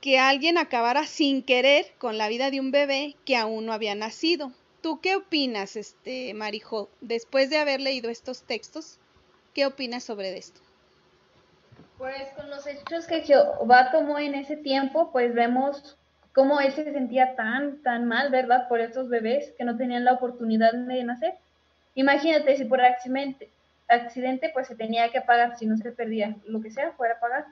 que 0.00 0.20
alguien 0.20 0.58
acabara 0.58 1.04
sin 1.04 1.42
querer 1.42 1.92
con 1.98 2.16
la 2.16 2.28
vida 2.28 2.52
de 2.52 2.60
un 2.60 2.70
bebé 2.70 3.16
que 3.24 3.34
aún 3.34 3.66
no 3.66 3.72
había 3.72 3.96
nacido. 3.96 4.52
¿Tú 4.80 5.00
qué 5.00 5.16
opinas, 5.16 5.74
este 5.74 6.34
Marijo, 6.34 6.88
después 7.00 7.50
de 7.50 7.58
haber 7.58 7.80
leído 7.80 8.10
estos 8.10 8.44
textos? 8.44 9.00
¿Qué 9.54 9.66
opinas 9.66 10.04
sobre 10.04 10.38
esto? 10.38 10.60
Pues 12.00 12.28
con 12.34 12.48
los 12.48 12.66
hechos 12.66 13.06
que 13.06 13.20
Jehová 13.20 13.90
tomó 13.90 14.18
en 14.18 14.34
ese 14.34 14.56
tiempo, 14.56 15.12
pues 15.12 15.34
vemos 15.34 15.98
cómo 16.32 16.58
él 16.58 16.72
se 16.72 16.90
sentía 16.90 17.36
tan, 17.36 17.82
tan 17.82 18.06
mal, 18.06 18.30
¿verdad? 18.30 18.68
Por 18.68 18.80
esos 18.80 19.10
bebés 19.10 19.52
que 19.58 19.64
no 19.64 19.76
tenían 19.76 20.06
la 20.06 20.14
oportunidad 20.14 20.72
de 20.72 21.04
nacer. 21.04 21.34
Imagínate 21.94 22.56
si 22.56 22.64
por 22.64 22.80
accidente, 22.80 23.50
accidente, 23.86 24.48
pues 24.48 24.68
se 24.68 24.76
tenía 24.76 25.10
que 25.10 25.20
pagar, 25.20 25.58
si 25.58 25.66
no 25.66 25.76
se 25.76 25.92
perdía 25.92 26.36
lo 26.46 26.62
que 26.62 26.70
sea, 26.70 26.92
fuera 26.92 27.16
a 27.16 27.20
pagar. 27.20 27.44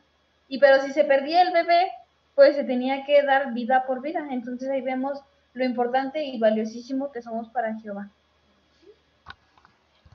Y 0.48 0.58
pero 0.58 0.80
si 0.82 0.94
se 0.94 1.04
perdía 1.04 1.42
el 1.42 1.52
bebé, 1.52 1.92
pues 2.34 2.56
se 2.56 2.64
tenía 2.64 3.04
que 3.04 3.22
dar 3.22 3.52
vida 3.52 3.84
por 3.86 4.00
vida. 4.00 4.28
Entonces 4.30 4.70
ahí 4.70 4.80
vemos 4.80 5.20
lo 5.52 5.62
importante 5.62 6.24
y 6.24 6.38
valiosísimo 6.38 7.12
que 7.12 7.20
somos 7.20 7.50
para 7.50 7.78
Jehová. 7.80 8.08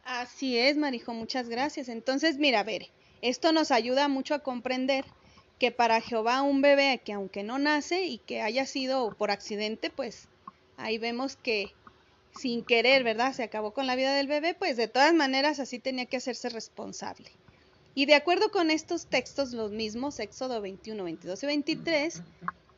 Así 0.03 0.57
es, 0.57 0.75
Marijo, 0.75 1.13
muchas 1.13 1.49
gracias. 1.49 1.87
Entonces, 1.87 2.39
mira, 2.39 2.61
a 2.61 2.63
ver, 2.63 2.87
esto 3.23 3.53
nos 3.53 3.71
ayuda 3.71 4.09
mucho 4.09 4.35
a 4.35 4.39
comprender 4.39 5.05
que 5.57 5.71
para 5.71 6.01
Jehová 6.01 6.41
un 6.41 6.61
bebé 6.61 6.99
que 7.05 7.13
aunque 7.13 7.41
no 7.41 7.57
nace 7.57 8.05
y 8.05 8.17
que 8.17 8.41
haya 8.41 8.65
sido 8.65 9.15
por 9.15 9.31
accidente, 9.31 9.89
pues 9.89 10.27
ahí 10.75 10.97
vemos 10.97 11.37
que 11.37 11.71
sin 12.37 12.65
querer, 12.65 13.05
¿verdad? 13.05 13.31
Se 13.31 13.43
acabó 13.43 13.71
con 13.71 13.87
la 13.87 13.95
vida 13.95 14.13
del 14.13 14.27
bebé, 14.27 14.55
pues 14.55 14.75
de 14.75 14.89
todas 14.89 15.13
maneras 15.13 15.61
así 15.61 15.79
tenía 15.79 16.05
que 16.05 16.17
hacerse 16.17 16.49
responsable. 16.49 17.31
Y 17.95 18.07
de 18.07 18.15
acuerdo 18.15 18.51
con 18.51 18.69
estos 18.69 19.05
textos, 19.05 19.53
los 19.53 19.71
mismos, 19.71 20.19
Éxodo 20.19 20.59
21, 20.59 21.01
22 21.01 21.43
y 21.43 21.45
23, 21.45 22.21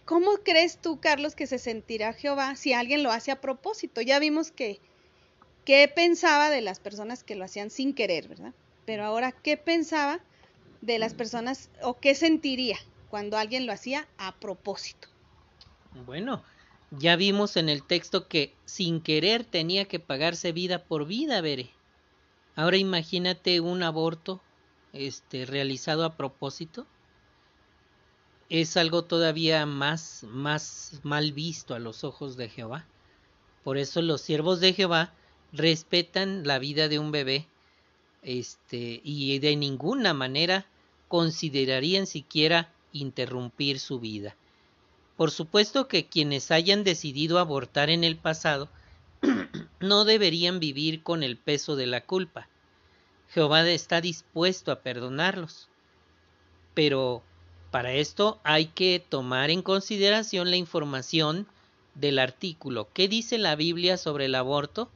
¿cómo 0.05 0.37
crees 0.43 0.77
tú, 0.77 0.99
Carlos, 0.99 1.33
que 1.33 1.47
se 1.47 1.57
sentirá 1.57 2.13
Jehová 2.13 2.55
si 2.55 2.73
alguien 2.73 3.01
lo 3.01 3.11
hace 3.11 3.31
a 3.31 3.41
propósito? 3.41 3.99
Ya 4.01 4.19
vimos 4.19 4.51
que, 4.51 4.79
¿qué 5.63 5.87
pensaba 5.87 6.51
de 6.51 6.61
las 6.61 6.79
personas 6.79 7.23
que 7.23 7.33
lo 7.33 7.45
hacían 7.45 7.71
sin 7.71 7.95
querer, 7.95 8.27
¿verdad? 8.27 8.53
Pero 8.85 9.05
ahora, 9.05 9.31
¿qué 9.31 9.57
pensaba 9.57 10.19
de 10.85 10.99
las 10.99 11.13
personas 11.13 11.69
o 11.81 11.99
qué 11.99 12.15
sentiría 12.15 12.77
cuando 13.09 13.37
alguien 13.37 13.65
lo 13.65 13.73
hacía 13.73 14.07
a 14.17 14.35
propósito? 14.35 15.07
Bueno, 16.05 16.43
ya 16.91 17.15
vimos 17.15 17.57
en 17.57 17.69
el 17.69 17.83
texto 17.83 18.27
que 18.27 18.53
sin 18.65 19.01
querer 19.01 19.43
tenía 19.43 19.85
que 19.85 19.99
pagarse 19.99 20.51
vida 20.51 20.83
por 20.83 21.05
vida, 21.05 21.41
veré. 21.41 21.69
Ahora 22.55 22.77
imagínate 22.77 23.59
un 23.59 23.83
aborto 23.83 24.41
este, 24.93 25.45
realizado 25.45 26.05
a 26.05 26.15
propósito, 26.15 26.85
es 28.49 28.77
algo 28.77 29.03
todavía 29.03 29.65
más, 29.65 30.23
más 30.29 30.99
mal 31.03 31.33
visto 31.33 31.73
a 31.73 31.79
los 31.79 32.03
ojos 32.03 32.37
de 32.37 32.49
Jehová. 32.49 32.85
Por 33.63 33.77
eso 33.77 34.01
los 34.01 34.21
siervos 34.21 34.59
de 34.59 34.73
Jehová 34.73 35.13
respetan 35.51 36.45
la 36.45 36.59
vida 36.59 36.87
de 36.87 36.99
un 36.99 37.11
bebé 37.11 37.47
este, 38.21 39.01
y 39.03 39.39
de 39.39 39.55
ninguna 39.55 40.13
manera 40.13 40.65
considerarían 41.07 42.07
siquiera 42.07 42.69
interrumpir 42.93 43.79
su 43.79 43.99
vida. 43.99 44.35
Por 45.17 45.31
supuesto 45.31 45.87
que 45.87 46.07
quienes 46.07 46.51
hayan 46.51 46.83
decidido 46.83 47.39
abortar 47.39 47.89
en 47.89 48.03
el 48.03 48.17
pasado 48.17 48.69
no 49.79 50.05
deberían 50.05 50.59
vivir 50.59 51.03
con 51.03 51.23
el 51.23 51.37
peso 51.37 51.75
de 51.75 51.87
la 51.87 52.01
culpa. 52.01 52.49
Jehová 53.29 53.67
está 53.69 54.01
dispuesto 54.01 54.71
a 54.71 54.81
perdonarlos. 54.81 55.67
Pero 56.73 57.23
para 57.71 57.93
esto 57.93 58.39
hay 58.43 58.67
que 58.67 59.03
tomar 59.07 59.49
en 59.49 59.61
consideración 59.61 60.49
la 60.49 60.57
información 60.57 61.47
del 61.95 62.19
artículo 62.19 62.89
¿Qué 62.93 63.07
dice 63.07 63.37
la 63.37 63.55
Biblia 63.55 63.97
sobre 63.97 64.25
el 64.25 64.35
aborto? 64.35 64.89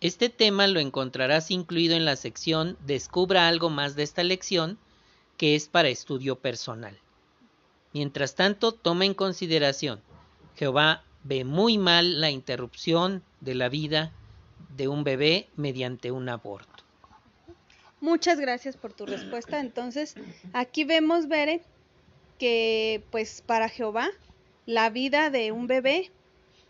Este 0.00 0.28
tema 0.28 0.66
lo 0.66 0.78
encontrarás 0.78 1.50
incluido 1.50 1.96
en 1.96 2.04
la 2.04 2.16
sección 2.16 2.76
Descubra 2.86 3.48
algo 3.48 3.70
más 3.70 3.96
de 3.96 4.04
esta 4.04 4.22
lección, 4.22 4.78
que 5.38 5.54
es 5.54 5.68
para 5.68 5.88
estudio 5.88 6.36
personal. 6.36 6.98
Mientras 7.94 8.34
tanto, 8.34 8.72
toma 8.72 9.06
en 9.06 9.14
consideración, 9.14 10.02
Jehová 10.56 11.04
ve 11.24 11.44
muy 11.44 11.78
mal 11.78 12.20
la 12.20 12.30
interrupción 12.30 13.22
de 13.40 13.54
la 13.54 13.70
vida 13.70 14.12
de 14.76 14.88
un 14.88 15.04
bebé 15.04 15.48
mediante 15.56 16.10
un 16.10 16.28
aborto. 16.28 16.84
Muchas 18.00 18.38
gracias 18.38 18.76
por 18.76 18.92
tu 18.92 19.06
respuesta. 19.06 19.58
Entonces, 19.58 20.14
aquí 20.52 20.84
vemos, 20.84 21.28
Bere, 21.28 21.62
que 22.38 23.02
pues 23.10 23.42
para 23.44 23.68
Jehová 23.68 24.10
la 24.66 24.90
vida 24.90 25.30
de 25.30 25.50
un 25.50 25.66
bebé 25.66 26.10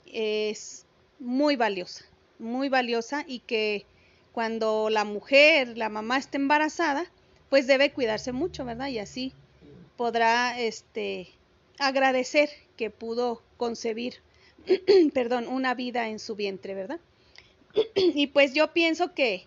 es 0.07 0.87
muy 1.19 1.57
valiosa, 1.57 2.05
muy 2.39 2.69
valiosa 2.69 3.25
y 3.27 3.41
que 3.41 3.85
cuando 4.33 4.89
la 4.89 5.05
mujer, 5.05 5.77
la 5.77 5.89
mamá 5.89 6.17
está 6.17 6.39
embarazada, 6.39 7.05
pues 7.51 7.67
debe 7.67 7.93
cuidarse 7.93 8.33
mucho, 8.33 8.65
¿verdad? 8.65 8.89
Y 8.89 8.99
así 8.99 9.33
podrá 9.97 10.59
este 10.59 11.29
agradecer 11.79 12.51
que 12.77 12.91
pudo 12.91 13.43
concebir, 13.57 14.15
perdón, 15.15 15.49
una 15.49 15.75
vida 15.75 16.09
en 16.09 16.19
su 16.19 16.37
vientre, 16.37 16.75
¿verdad? 16.75 17.01
y 17.95 18.29
pues 18.29 18.55
yo 18.55 18.73
pienso 18.73 19.15
que 19.15 19.47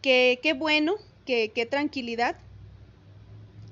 que 0.00 0.40
qué 0.42 0.52
bueno, 0.52 0.96
que 1.24 1.50
qué 1.50 1.64
tranquilidad 1.64 2.36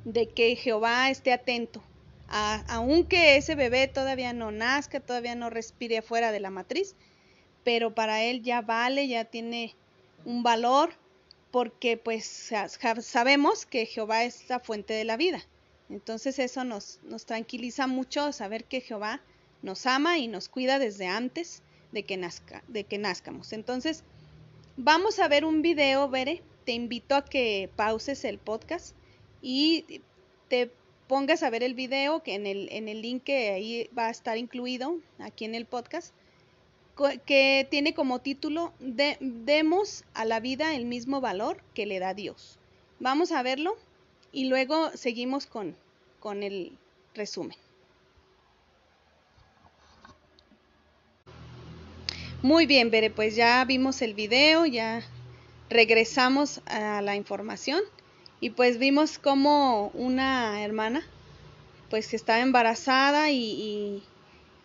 de 0.05 0.29
que 0.29 0.57
Jehová 0.57 1.11
esté 1.11 1.33
atento, 1.33 1.83
a, 2.29 2.65
aunque 2.69 3.37
ese 3.37 3.57
bebé 3.57 3.89
todavía 3.89 4.33
no 4.33 4.51
nazca, 4.53 5.01
todavía 5.01 5.35
no 5.35 5.51
respire 5.51 5.99
afuera 5.99 6.33
de 6.33 6.41
la 6.41 6.51
matriz, 6.51 6.95
pero 7.65 7.95
para 7.95 8.23
él 8.23 8.43
ya 8.43 8.63
vale, 8.63 9.09
ya 9.09 9.25
tiene 9.25 9.75
un 10.25 10.43
valor, 10.43 10.91
porque 11.51 11.97
pues 11.97 12.53
sabemos 13.01 13.67
que 13.67 13.87
Jehová 13.87 14.25
es 14.25 14.49
la 14.49 14.61
fuente 14.61 14.95
de 14.95 15.05
la 15.05 15.17
vida. 15.17 15.41
Entonces 15.89 16.39
eso 16.39 16.65
nos, 16.65 17.01
nos 17.03 17.27
tranquiliza 17.27 17.87
mucho 17.87 18.33
saber 18.33 18.65
que 18.65 18.81
Jehová 18.81 19.21
nos 19.63 19.87
ama 19.87 20.19
y 20.19 20.29
nos 20.29 20.49
cuida 20.49 20.79
desde 20.79 21.07
antes 21.07 21.63
de 21.93 22.05
que, 22.05 22.17
nazca, 22.17 22.63
de 22.69 22.85
que 22.85 22.99
nazcamos. 22.99 23.53
Entonces, 23.53 24.05
Vamos 24.83 25.19
a 25.19 25.29
ver 25.29 25.45
un 25.45 25.61
video, 25.61 26.09
Bere. 26.09 26.43
Te 26.65 26.73
invito 26.73 27.15
a 27.15 27.23
que 27.23 27.69
pauses 27.77 28.25
el 28.25 28.39
podcast 28.39 28.97
y 29.43 30.01
te 30.49 30.71
pongas 31.07 31.43
a 31.43 31.51
ver 31.51 31.63
el 31.63 31.75
video 31.75 32.23
que 32.23 32.35
en 32.35 32.47
el, 32.47 32.67
en 32.73 32.89
el 32.89 33.03
link 33.03 33.25
que 33.25 33.51
ahí 33.51 33.91
va 33.97 34.07
a 34.07 34.11
estar 34.11 34.39
incluido 34.39 34.97
aquí 35.19 35.45
en 35.45 35.55
el 35.55 35.67
podcast, 35.67 36.15
que 37.27 37.67
tiene 37.71 37.95
como 37.95 38.19
título 38.19 38.73
Demos 38.79 40.05
a 40.15 40.25
la 40.25 40.41
vida 40.41 40.75
el 40.75 40.85
mismo 40.85 41.21
valor 41.21 41.63
que 41.75 41.87
le 41.87 41.99
da 41.99 42.15
Dios. 42.15 42.59
Vamos 42.99 43.33
a 43.33 43.43
verlo 43.43 43.77
y 44.33 44.47
luego 44.47 44.91
seguimos 44.95 45.47
con, 45.47 45.77
con 46.19 46.43
el 46.43 46.77
resumen. 47.15 47.57
Muy 52.43 52.65
bien, 52.65 52.91
Bere, 52.91 53.11
pues 53.11 53.37
ya 53.37 53.63
vimos 53.67 54.01
el 54.01 54.15
video, 54.15 54.65
ya 54.65 55.03
regresamos 55.69 56.63
a 56.65 57.03
la 57.03 57.15
información 57.15 57.83
y 58.41 58.51
pues 58.51 58.79
vimos 58.79 59.19
como 59.19 59.89
una 59.89 60.65
hermana 60.65 61.03
pues 61.91 62.09
que 62.09 62.17
estaba 62.17 62.41
embarazada 62.41 63.31
y, 63.31 64.03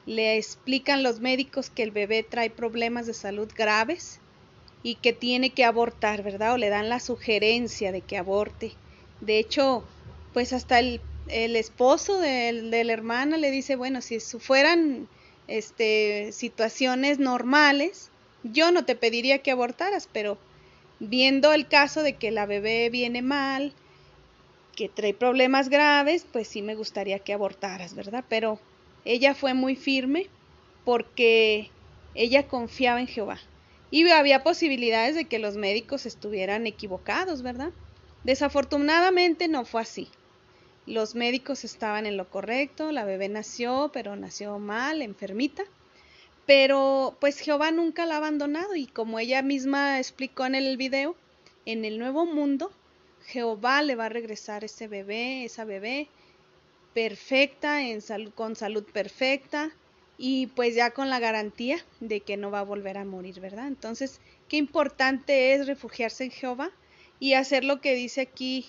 le 0.06 0.38
explican 0.38 1.04
los 1.04 1.20
médicos 1.20 1.70
que 1.70 1.84
el 1.84 1.92
bebé 1.92 2.24
trae 2.24 2.50
problemas 2.50 3.08
de 3.08 3.14
salud 3.14 3.52
graves 3.56 4.20
y 4.84 4.96
que 4.96 5.14
tiene 5.14 5.50
que 5.50 5.66
abortar, 5.66 6.22
¿verdad? 6.22 6.54
O 6.54 6.58
le 6.58 6.70
dan 6.70 6.90
la 6.90 7.00
sugerencia 7.00 7.92
de 7.92 8.02
que 8.02 8.18
aborte. 8.18 8.74
De 9.20 9.40
hecho, 9.40 9.84
pues 10.34 10.54
hasta 10.54 10.80
el, 10.80 11.02
el 11.28 11.56
esposo 11.56 12.20
de, 12.20 12.54
de, 12.70 12.84
la 12.84 12.94
hermana 12.94 13.38
le 13.38 13.50
dice, 13.50 13.76
bueno, 13.76 14.02
si 14.02 14.20
fueran 14.20 15.08
este, 15.48 16.32
situaciones 16.32 17.18
normales, 17.18 18.12
yo 18.44 18.72
no 18.72 18.86
te 18.86 18.96
pediría 18.96 19.40
que 19.40 19.52
abortaras, 19.52 20.08
pero 20.12 20.38
viendo 21.00 21.52
el 21.52 21.68
caso 21.68 22.04
de 22.04 22.14
que 22.14 22.30
la 22.30 22.46
bebé 22.46 22.90
viene 22.92 23.24
mal, 23.24 23.74
que 24.76 24.90
trae 24.90 25.14
problemas 25.16 25.70
graves, 25.70 26.28
pues 26.32 26.48
sí 26.48 26.62
me 26.62 26.76
gustaría 26.76 27.20
que 27.20 27.34
abortaras, 27.34 27.96
¿verdad? 27.96 28.24
Pero 28.30 28.60
ella 29.06 29.36
fue 29.36 29.54
muy 29.54 29.76
firme 29.76 30.28
porque 30.84 31.70
ella 32.16 32.48
confiaba 32.48 33.00
en 33.00 33.08
Jehová. 33.08 33.40
Y 33.92 34.10
había 34.10 34.44
posibilidades 34.44 35.16
de 35.16 35.26
que 35.26 35.40
los 35.40 35.56
médicos 35.56 36.06
estuvieran 36.06 36.68
equivocados, 36.68 37.44
¿verdad? 37.44 37.72
Desafortunadamente 38.24 39.48
no 39.48 39.64
fue 39.64 39.82
así. 39.82 40.10
Los 40.88 41.16
médicos 41.16 41.64
estaban 41.64 42.06
en 42.06 42.18
lo 42.18 42.30
correcto, 42.30 42.92
la 42.92 43.06
bebé 43.06 43.30
nació, 43.30 43.92
pero 43.94 44.16
nació 44.16 44.60
mal, 44.60 45.02
enfermita. 45.02 45.64
Pero 46.46 47.18
pues 47.20 47.40
Jehová 47.40 47.72
nunca 47.72 48.06
la 48.06 48.16
ha 48.16 48.18
abandonado 48.18 48.76
y 48.76 48.88
como 48.88 49.20
ella 49.20 49.42
misma 49.42 50.00
explicó 50.00 50.46
en 50.46 50.56
el 50.56 50.78
video, 50.78 51.16
en 51.66 51.86
el 51.86 51.98
nuevo 51.98 52.26
mundo, 52.26 52.72
Jehová 53.26 53.82
le 53.82 53.96
va 53.96 54.06
a 54.06 54.10
regresar 54.10 54.64
ese 54.64 54.88
bebé, 54.88 55.44
esa 55.46 55.66
bebé 55.66 56.08
perfecta, 56.96 57.82
con 58.36 58.56
salud 58.56 58.86
perfecta 58.86 59.70
y 60.18 60.48
pues 60.48 60.76
ya 60.76 60.92
con 60.92 61.10
la 61.10 61.20
garantía 61.20 61.78
de 62.00 62.22
que 62.22 62.38
no 62.38 62.52
va 62.52 62.60
a 62.60 62.64
volver 62.64 62.98
a 62.98 63.04
morir, 63.04 63.42
¿verdad? 63.42 63.68
Entonces, 63.68 64.22
qué 64.48 64.56
importante 64.56 65.54
es 65.54 65.68
refugiarse 65.68 66.24
en 66.24 66.32
Jehová 66.32 66.72
y 67.20 67.34
hacer 67.34 67.66
lo 67.66 67.82
que 67.82 67.96
dice 67.96 68.22
aquí 68.22 68.66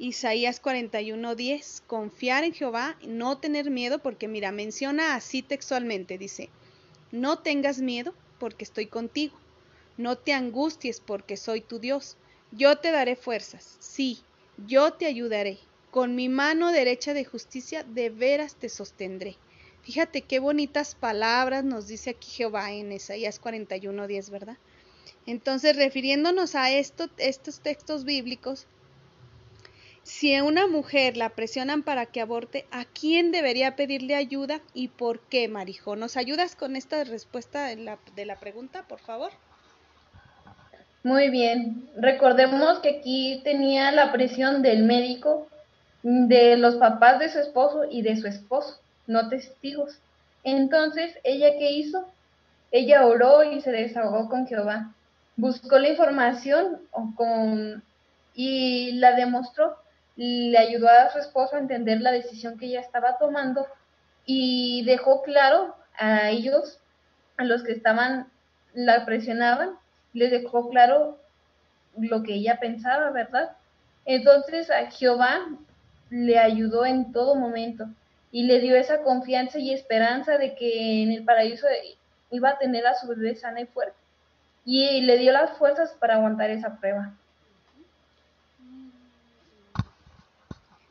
Isaías 0.00 0.60
41:10, 0.60 1.84
confiar 1.86 2.42
en 2.42 2.52
Jehová, 2.52 2.98
no 3.06 3.38
tener 3.38 3.70
miedo, 3.70 4.00
porque 4.00 4.26
mira, 4.26 4.50
menciona 4.50 5.14
así 5.14 5.40
textualmente, 5.42 6.18
dice, 6.18 6.48
no 7.12 7.38
tengas 7.38 7.78
miedo 7.78 8.12
porque 8.40 8.64
estoy 8.64 8.86
contigo, 8.86 9.38
no 9.96 10.18
te 10.18 10.32
angusties 10.32 10.98
porque 10.98 11.36
soy 11.36 11.60
tu 11.60 11.78
Dios, 11.78 12.16
Yo 12.50 12.76
te 12.78 12.90
daré 12.90 13.14
fuerzas, 13.14 13.76
sí, 13.78 14.18
yo 14.66 14.92
te 14.94 15.06
ayudaré. 15.06 15.58
Con 15.92 16.14
mi 16.14 16.30
mano 16.30 16.72
derecha 16.72 17.12
de 17.12 17.26
justicia 17.26 17.84
de 17.84 18.08
veras 18.08 18.54
te 18.54 18.70
sostendré. 18.70 19.36
Fíjate 19.82 20.22
qué 20.22 20.38
bonitas 20.38 20.94
palabras 20.94 21.64
nos 21.64 21.86
dice 21.86 22.08
aquí 22.08 22.30
Jehová 22.30 22.72
en 22.72 22.90
Isaías 22.92 23.38
41:10, 23.38 24.30
¿verdad? 24.30 24.56
Entonces, 25.26 25.76
refiriéndonos 25.76 26.54
a 26.54 26.70
estos 26.70 27.60
textos 27.60 28.04
bíblicos, 28.04 28.66
si 30.02 30.34
a 30.34 30.44
una 30.44 30.66
mujer 30.66 31.18
la 31.18 31.28
presionan 31.28 31.82
para 31.82 32.06
que 32.06 32.22
aborte, 32.22 32.64
¿a 32.70 32.86
quién 32.86 33.30
debería 33.30 33.76
pedirle 33.76 34.14
ayuda 34.14 34.62
y 34.72 34.88
por 34.88 35.20
qué, 35.20 35.46
Marijo? 35.46 35.94
¿Nos 35.94 36.16
ayudas 36.16 36.56
con 36.56 36.74
esta 36.74 37.04
respuesta 37.04 37.66
de 37.66 37.76
la, 37.76 37.98
de 38.16 38.24
la 38.24 38.40
pregunta, 38.40 38.88
por 38.88 39.00
favor? 39.00 39.30
Muy 41.02 41.28
bien. 41.28 41.90
Recordemos 41.96 42.78
que 42.78 43.00
aquí 43.00 43.42
tenía 43.44 43.92
la 43.92 44.10
presión 44.10 44.62
del 44.62 44.84
médico, 44.84 45.48
de 46.02 46.56
los 46.56 46.76
papás 46.76 47.18
de 47.18 47.28
su 47.28 47.38
esposo 47.38 47.84
y 47.90 48.02
de 48.02 48.16
su 48.16 48.26
esposo, 48.26 48.78
no 49.06 49.28
testigos. 49.28 49.98
Entonces, 50.44 51.18
¿ella 51.24 51.52
qué 51.58 51.70
hizo? 51.72 52.08
Ella 52.70 53.06
oró 53.06 53.44
y 53.44 53.60
se 53.60 53.70
desahogó 53.70 54.28
con 54.28 54.46
Jehová. 54.46 54.92
Buscó 55.36 55.78
la 55.78 55.88
información 55.88 56.80
con, 57.16 57.82
y 58.34 58.92
la 58.92 59.14
demostró 59.14 59.76
le 60.16 60.58
ayudó 60.58 60.88
a 60.88 61.10
su 61.10 61.18
esposo 61.18 61.56
a 61.56 61.60
entender 61.60 62.00
la 62.00 62.12
decisión 62.12 62.58
que 62.58 62.66
ella 62.66 62.80
estaba 62.80 63.18
tomando 63.18 63.66
y 64.26 64.84
dejó 64.84 65.22
claro 65.22 65.74
a 65.98 66.30
ellos, 66.30 66.78
a 67.36 67.44
los 67.44 67.62
que 67.62 67.72
estaban, 67.72 68.28
la 68.74 69.04
presionaban, 69.04 69.70
les 70.12 70.30
dejó 70.30 70.68
claro 70.68 71.18
lo 71.96 72.22
que 72.22 72.34
ella 72.34 72.58
pensaba, 72.60 73.10
¿verdad? 73.10 73.56
Entonces 74.04 74.70
a 74.70 74.90
Jehová 74.90 75.48
le 76.12 76.38
ayudó 76.38 76.84
en 76.84 77.10
todo 77.10 77.34
momento 77.34 77.86
y 78.30 78.42
le 78.42 78.60
dio 78.60 78.76
esa 78.76 79.02
confianza 79.02 79.58
y 79.58 79.72
esperanza 79.72 80.36
de 80.36 80.54
que 80.54 81.02
en 81.02 81.10
el 81.10 81.24
paraíso 81.24 81.66
iba 82.30 82.50
a 82.50 82.58
tener 82.58 82.86
a 82.86 82.94
su 82.94 83.08
bebé 83.08 83.34
sana 83.34 83.62
y 83.62 83.66
fuerte. 83.66 83.96
Y 84.66 85.00
le 85.00 85.16
dio 85.16 85.32
las 85.32 85.56
fuerzas 85.56 85.94
para 85.98 86.16
aguantar 86.16 86.50
esa 86.50 86.76
prueba. 86.78 87.14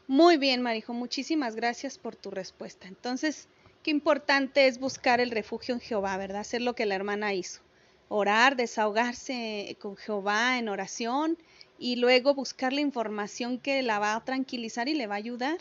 Muy 0.08 0.38
bien, 0.38 0.62
Marijo, 0.62 0.94
muchísimas 0.94 1.56
gracias 1.56 2.00
por 2.00 2.16
tu 2.16 2.32
respuesta. 2.32 2.88
Entonces, 2.88 3.48
qué 3.84 3.92
importante 3.92 4.66
es 4.66 4.80
buscar 4.80 5.22
el 5.22 5.30
refugio 5.30 5.76
en 5.76 5.82
Jehová, 5.82 6.18
¿verdad? 6.18 6.42
Hacer 6.42 6.62
lo 6.62 6.74
que 6.74 6.88
la 6.88 6.96
hermana 6.96 7.34
hizo. 7.34 7.62
Orar, 8.10 8.56
desahogarse 8.56 9.78
con 9.80 9.96
Jehová 9.98 10.58
en 10.58 10.68
oración 10.68 11.38
y 11.82 11.96
luego 11.96 12.36
buscar 12.36 12.74
la 12.74 12.82
información 12.82 13.58
que 13.58 13.82
la 13.82 13.98
va 13.98 14.16
a 14.16 14.24
tranquilizar 14.24 14.88
y 14.88 14.94
le 14.94 15.08
va 15.08 15.16
a 15.16 15.18
ayudar 15.18 15.58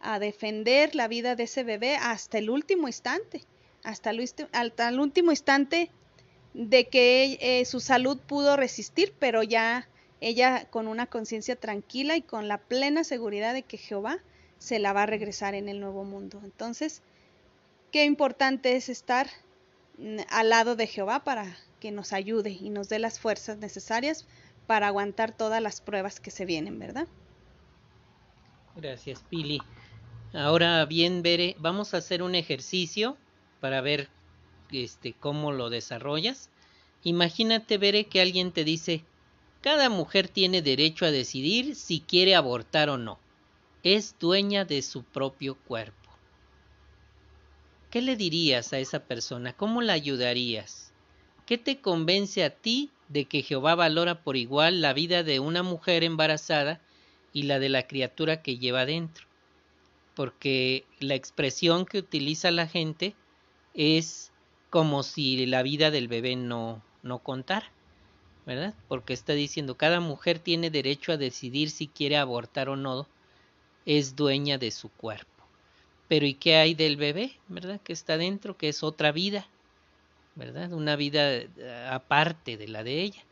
a 0.00 0.18
defender 0.18 0.96
la 0.96 1.06
vida 1.06 1.36
de 1.36 1.44
ese 1.44 1.62
bebé 1.62 1.94
hasta 1.94 2.38
el 2.38 2.50
último 2.50 2.88
instante, 2.88 3.44
hasta 3.84 4.10
el, 4.10 4.98
último 4.98 5.30
instante 5.30 5.88
de 6.54 6.88
que 6.88 7.38
eh, 7.40 7.64
su 7.66 7.78
salud 7.78 8.18
pudo 8.18 8.56
resistir, 8.56 9.14
pero 9.20 9.44
ya 9.44 9.86
ella 10.20 10.66
con 10.70 10.88
una 10.88 11.06
conciencia 11.06 11.54
tranquila 11.54 12.16
y 12.16 12.22
con 12.22 12.48
la 12.48 12.58
plena 12.58 13.04
seguridad 13.04 13.54
de 13.54 13.62
que 13.62 13.78
Jehová 13.78 14.18
se 14.58 14.80
la 14.80 14.92
va 14.92 15.04
a 15.04 15.06
regresar 15.06 15.54
en 15.54 15.68
el 15.68 15.78
nuevo 15.78 16.02
mundo. 16.02 16.40
Entonces, 16.42 17.00
qué 17.92 18.06
importante 18.06 18.74
es 18.74 18.88
estar 18.88 19.28
mm, 19.98 20.18
al 20.30 20.48
lado 20.48 20.74
de 20.74 20.88
Jehová 20.88 21.22
para 21.22 21.56
que 21.78 21.92
nos 21.92 22.12
ayude 22.12 22.50
y 22.50 22.70
nos 22.70 22.88
dé 22.88 22.98
las 22.98 23.20
fuerzas 23.20 23.58
necesarias 23.58 24.26
para 24.70 24.86
aguantar 24.86 25.36
todas 25.36 25.60
las 25.60 25.80
pruebas 25.80 26.20
que 26.20 26.30
se 26.30 26.44
vienen, 26.44 26.78
¿verdad? 26.78 27.08
Gracias, 28.76 29.24
Pili. 29.28 29.60
Ahora 30.32 30.86
bien, 30.86 31.22
Bere, 31.22 31.56
vamos 31.58 31.92
a 31.92 31.96
hacer 31.96 32.22
un 32.22 32.36
ejercicio 32.36 33.16
para 33.60 33.80
ver 33.80 34.08
este, 34.70 35.12
cómo 35.12 35.50
lo 35.50 35.70
desarrollas. 35.70 36.50
Imagínate, 37.02 37.78
Bere, 37.78 38.04
que 38.04 38.20
alguien 38.20 38.52
te 38.52 38.62
dice, 38.62 39.02
cada 39.60 39.88
mujer 39.88 40.28
tiene 40.28 40.62
derecho 40.62 41.04
a 41.04 41.10
decidir 41.10 41.74
si 41.74 41.98
quiere 41.98 42.36
abortar 42.36 42.90
o 42.90 42.96
no. 42.96 43.18
Es 43.82 44.20
dueña 44.20 44.64
de 44.64 44.82
su 44.82 45.02
propio 45.02 45.56
cuerpo. 45.66 46.10
¿Qué 47.90 48.02
le 48.02 48.14
dirías 48.14 48.72
a 48.72 48.78
esa 48.78 49.00
persona? 49.00 49.52
¿Cómo 49.52 49.82
la 49.82 49.94
ayudarías? 49.94 50.92
¿Qué 51.44 51.58
te 51.58 51.80
convence 51.80 52.44
a 52.44 52.50
ti 52.50 52.88
de 53.10 53.26
que 53.26 53.42
Jehová 53.42 53.74
valora 53.74 54.22
por 54.22 54.38
igual 54.38 54.80
la 54.80 54.94
vida 54.94 55.22
de 55.22 55.38
una 55.38 55.62
mujer 55.62 56.02
embarazada 56.02 56.80
y 57.32 57.42
la 57.42 57.58
de 57.58 57.68
la 57.68 57.86
criatura 57.86 58.40
que 58.40 58.56
lleva 58.56 58.86
dentro? 58.86 59.26
Porque 60.14 60.84
la 61.00 61.14
expresión 61.14 61.84
que 61.84 61.98
utiliza 61.98 62.50
la 62.50 62.66
gente 62.66 63.14
es 63.74 64.32
como 64.70 65.02
si 65.02 65.44
la 65.44 65.62
vida 65.62 65.90
del 65.90 66.08
bebé 66.08 66.36
no, 66.36 66.82
no 67.02 67.18
contara. 67.18 67.70
¿verdad? 68.46 68.74
Porque 68.88 69.12
está 69.12 69.32
diciendo, 69.34 69.76
cada 69.76 70.00
mujer 70.00 70.38
tiene 70.38 70.70
derecho 70.70 71.12
a 71.12 71.16
decidir 71.16 71.70
si 71.70 71.86
quiere 71.86 72.16
abortar 72.16 72.68
o 72.68 72.76
no, 72.76 73.06
es 73.86 74.16
dueña 74.16 74.58
de 74.58 74.70
su 74.70 74.88
cuerpo. 74.88 75.44
Pero 76.08 76.26
¿y 76.26 76.34
qué 76.34 76.56
hay 76.56 76.74
del 76.74 76.96
bebé, 76.96 77.38
verdad? 77.48 77.80
Que 77.82 77.92
está 77.92 78.16
dentro, 78.16 78.56
que 78.56 78.68
es 78.68 78.82
otra 78.82 79.12
vida, 79.12 79.46
¿verdad? 80.40 80.72
Una 80.72 80.96
vida 80.96 81.34
eh, 81.34 81.86
aparte 81.90 82.56
de 82.56 82.66
la 82.66 82.82
de 82.82 83.02
ella. 83.02 83.22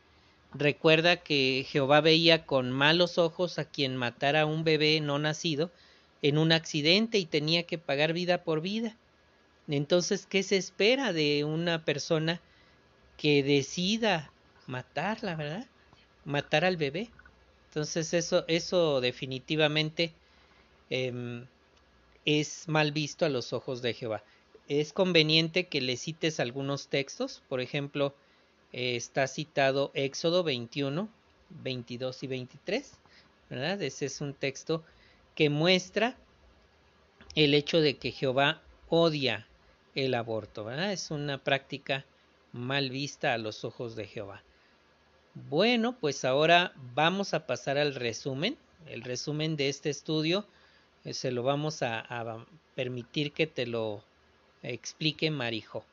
Recuerda 0.53 1.17
que 1.17 1.65
Jehová 1.67 2.01
veía 2.01 2.45
con 2.45 2.71
malos 2.71 3.17
ojos 3.17 3.57
a 3.57 3.65
quien 3.65 3.97
matara 3.97 4.41
a 4.41 4.45
un 4.45 4.63
bebé 4.63 5.01
no 5.01 5.17
nacido 5.17 5.71
en 6.21 6.37
un 6.37 6.51
accidente 6.51 7.17
y 7.17 7.25
tenía 7.25 7.63
que 7.63 7.79
pagar 7.79 8.13
vida 8.13 8.43
por 8.43 8.61
vida. 8.61 8.95
Entonces, 9.67 10.27
¿qué 10.27 10.43
se 10.43 10.57
espera 10.57 11.11
de 11.11 11.45
una 11.45 11.83
persona 11.83 12.41
que 13.17 13.41
decida 13.41 14.31
matarla, 14.67 15.35
¿verdad? 15.35 15.65
Matar 16.25 16.63
al 16.63 16.77
bebé. 16.77 17.09
Entonces 17.69 18.13
eso, 18.13 18.45
eso 18.47 19.01
definitivamente 19.01 20.13
em, 20.91 21.45
es 22.25 22.67
mal 22.67 22.91
visto 22.91 23.25
a 23.25 23.29
los 23.29 23.51
ojos 23.51 23.81
de 23.81 23.95
Jehová. 23.95 24.23
Es 24.69 24.93
conveniente 24.93 25.67
que 25.67 25.81
le 25.81 25.97
cites 25.97 26.39
algunos 26.39 26.89
textos, 26.89 27.41
por 27.49 27.59
ejemplo, 27.59 28.13
eh, 28.71 28.95
está 28.95 29.27
citado 29.27 29.89
Éxodo 29.95 30.43
21, 30.43 31.09
22 31.49 32.23
y 32.23 32.27
23, 32.27 32.93
¿verdad? 33.49 33.81
Ese 33.81 34.05
es 34.05 34.21
un 34.21 34.35
texto 34.35 34.83
que 35.33 35.49
muestra 35.49 36.15
el 37.33 37.55
hecho 37.55 37.81
de 37.81 37.97
que 37.97 38.11
Jehová 38.11 38.61
odia 38.89 39.47
el 39.95 40.13
aborto, 40.13 40.65
¿verdad? 40.65 40.91
Es 40.91 41.09
una 41.09 41.43
práctica 41.43 42.05
mal 42.51 42.91
vista 42.91 43.33
a 43.33 43.39
los 43.39 43.65
ojos 43.65 43.95
de 43.95 44.05
Jehová. 44.05 44.43
Bueno, 45.33 45.97
pues 45.99 46.25
ahora 46.25 46.73
vamos 46.93 47.33
a 47.33 47.47
pasar 47.47 47.79
al 47.79 47.95
resumen. 47.95 48.55
El 48.87 49.01
resumen 49.01 49.55
de 49.55 49.69
este 49.69 49.89
estudio 49.89 50.45
eh, 51.05 51.15
se 51.15 51.31
lo 51.31 51.41
vamos 51.41 51.81
a, 51.81 52.01
a, 52.01 52.45
permitir 52.75 53.31
que 53.31 53.47
te 53.47 53.65
lo 53.65 54.03
explique 54.63 55.31
Marijo. 55.31 55.83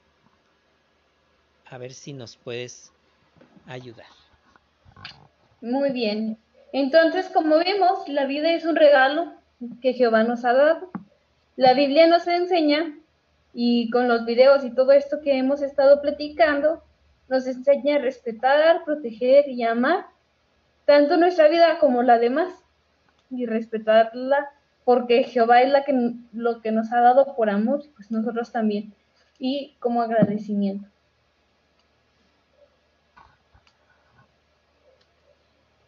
A 1.69 1.79
ver 1.79 1.93
si 1.93 2.13
nos 2.13 2.37
puedes 2.37 2.93
ayudar. 3.67 4.07
Muy 5.61 5.91
bien. 5.91 6.39
Entonces, 6.73 7.29
como 7.31 7.59
vemos, 7.59 8.09
la 8.09 8.27
vida 8.27 8.53
es 8.53 8.65
un 8.65 8.77
regalo 8.77 9.33
que 9.81 9.95
Jehová 9.95 10.23
nos 10.23 10.45
ha 10.45 10.53
dado. 10.53 10.91
La 11.57 11.75
Biblia 11.75 12.07
nos 12.07 12.27
enseña, 12.27 12.95
y 13.55 13.91
con 13.91 14.09
los 14.09 14.27
videos 14.27 14.65
y 14.65 14.75
todo 14.75 14.93
esto 14.93 15.21
que 15.23 15.39
hemos 15.39 15.63
estado 15.63 16.03
platicando, 16.03 16.83
nos 17.29 17.47
enseña 17.47 17.97
a 17.97 18.01
respetar, 18.01 18.85
proteger 18.85 19.49
y 19.49 19.63
amar 19.63 20.07
tanto 20.85 21.17
nuestra 21.17 21.49
vida 21.49 21.79
como 21.79 22.03
la 22.03 22.19
demás 22.19 22.53
y 23.31 23.47
respetarla 23.47 24.51
porque 24.87 25.25
Jehová 25.25 25.63
es 25.63 25.73
la 25.73 25.83
que, 25.83 26.13
lo 26.33 26.63
que 26.63 26.71
nos 26.71 26.93
ha 26.93 27.01
dado 27.01 27.35
por 27.35 27.51
amor, 27.51 27.83
pues 27.97 28.13
nosotros 28.13 28.53
también, 28.53 28.95
y 29.37 29.75
como 29.81 30.01
agradecimiento. 30.01 30.89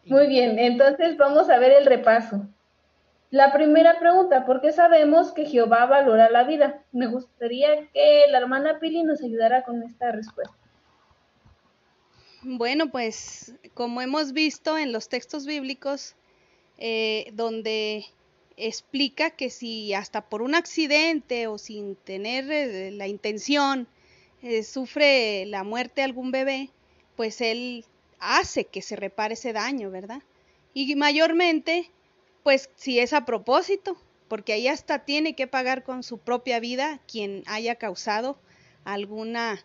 Muy 0.03 0.27
bien, 0.27 0.59
entonces 0.59 1.15
vamos 1.15 1.49
a 1.49 1.57
ver 1.59 1.71
el 1.71 1.85
repaso. 1.85 2.45
La 3.31 3.53
primera 3.53 3.99
pregunta, 3.99 4.45
¿por 4.45 4.59
qué 4.59 4.73
sabemos 4.73 5.31
que 5.31 5.45
Jehová 5.45 5.85
valora 5.85 6.29
la 6.29 6.43
vida? 6.43 6.83
Me 6.91 7.07
gustaría 7.07 7.87
que 7.93 8.25
la 8.29 8.39
hermana 8.39 8.79
Pili 8.81 9.03
nos 9.03 9.23
ayudara 9.23 9.63
con 9.63 9.81
esta 9.81 10.11
respuesta. 10.11 10.57
Bueno, 12.41 12.91
pues 12.91 13.55
como 13.73 14.01
hemos 14.01 14.33
visto 14.33 14.77
en 14.77 14.91
los 14.91 15.07
textos 15.07 15.45
bíblicos, 15.45 16.17
eh, 16.77 17.29
donde 17.33 18.03
explica 18.59 19.31
que 19.31 19.49
si 19.49 19.93
hasta 19.93 20.21
por 20.21 20.41
un 20.41 20.53
accidente 20.53 21.47
o 21.47 21.57
sin 21.57 21.95
tener 21.95 22.51
eh, 22.51 22.91
la 22.91 23.07
intención 23.07 23.87
eh, 24.41 24.63
sufre 24.63 25.45
la 25.45 25.63
muerte 25.63 26.03
algún 26.03 26.31
bebé, 26.31 26.69
pues 27.15 27.41
él 27.41 27.85
hace 28.19 28.65
que 28.65 28.81
se 28.81 28.95
repare 28.95 29.33
ese 29.33 29.53
daño, 29.53 29.89
¿verdad? 29.89 30.21
Y 30.73 30.95
mayormente, 30.95 31.89
pues 32.43 32.69
si 32.75 32.99
es 32.99 33.13
a 33.13 33.25
propósito, 33.25 33.97
porque 34.27 34.53
ahí 34.53 34.67
hasta 34.67 35.05
tiene 35.05 35.35
que 35.35 35.47
pagar 35.47 35.83
con 35.83 36.03
su 36.03 36.17
propia 36.17 36.59
vida 36.59 36.99
quien 37.11 37.43
haya 37.47 37.75
causado 37.75 38.37
alguna 38.83 39.63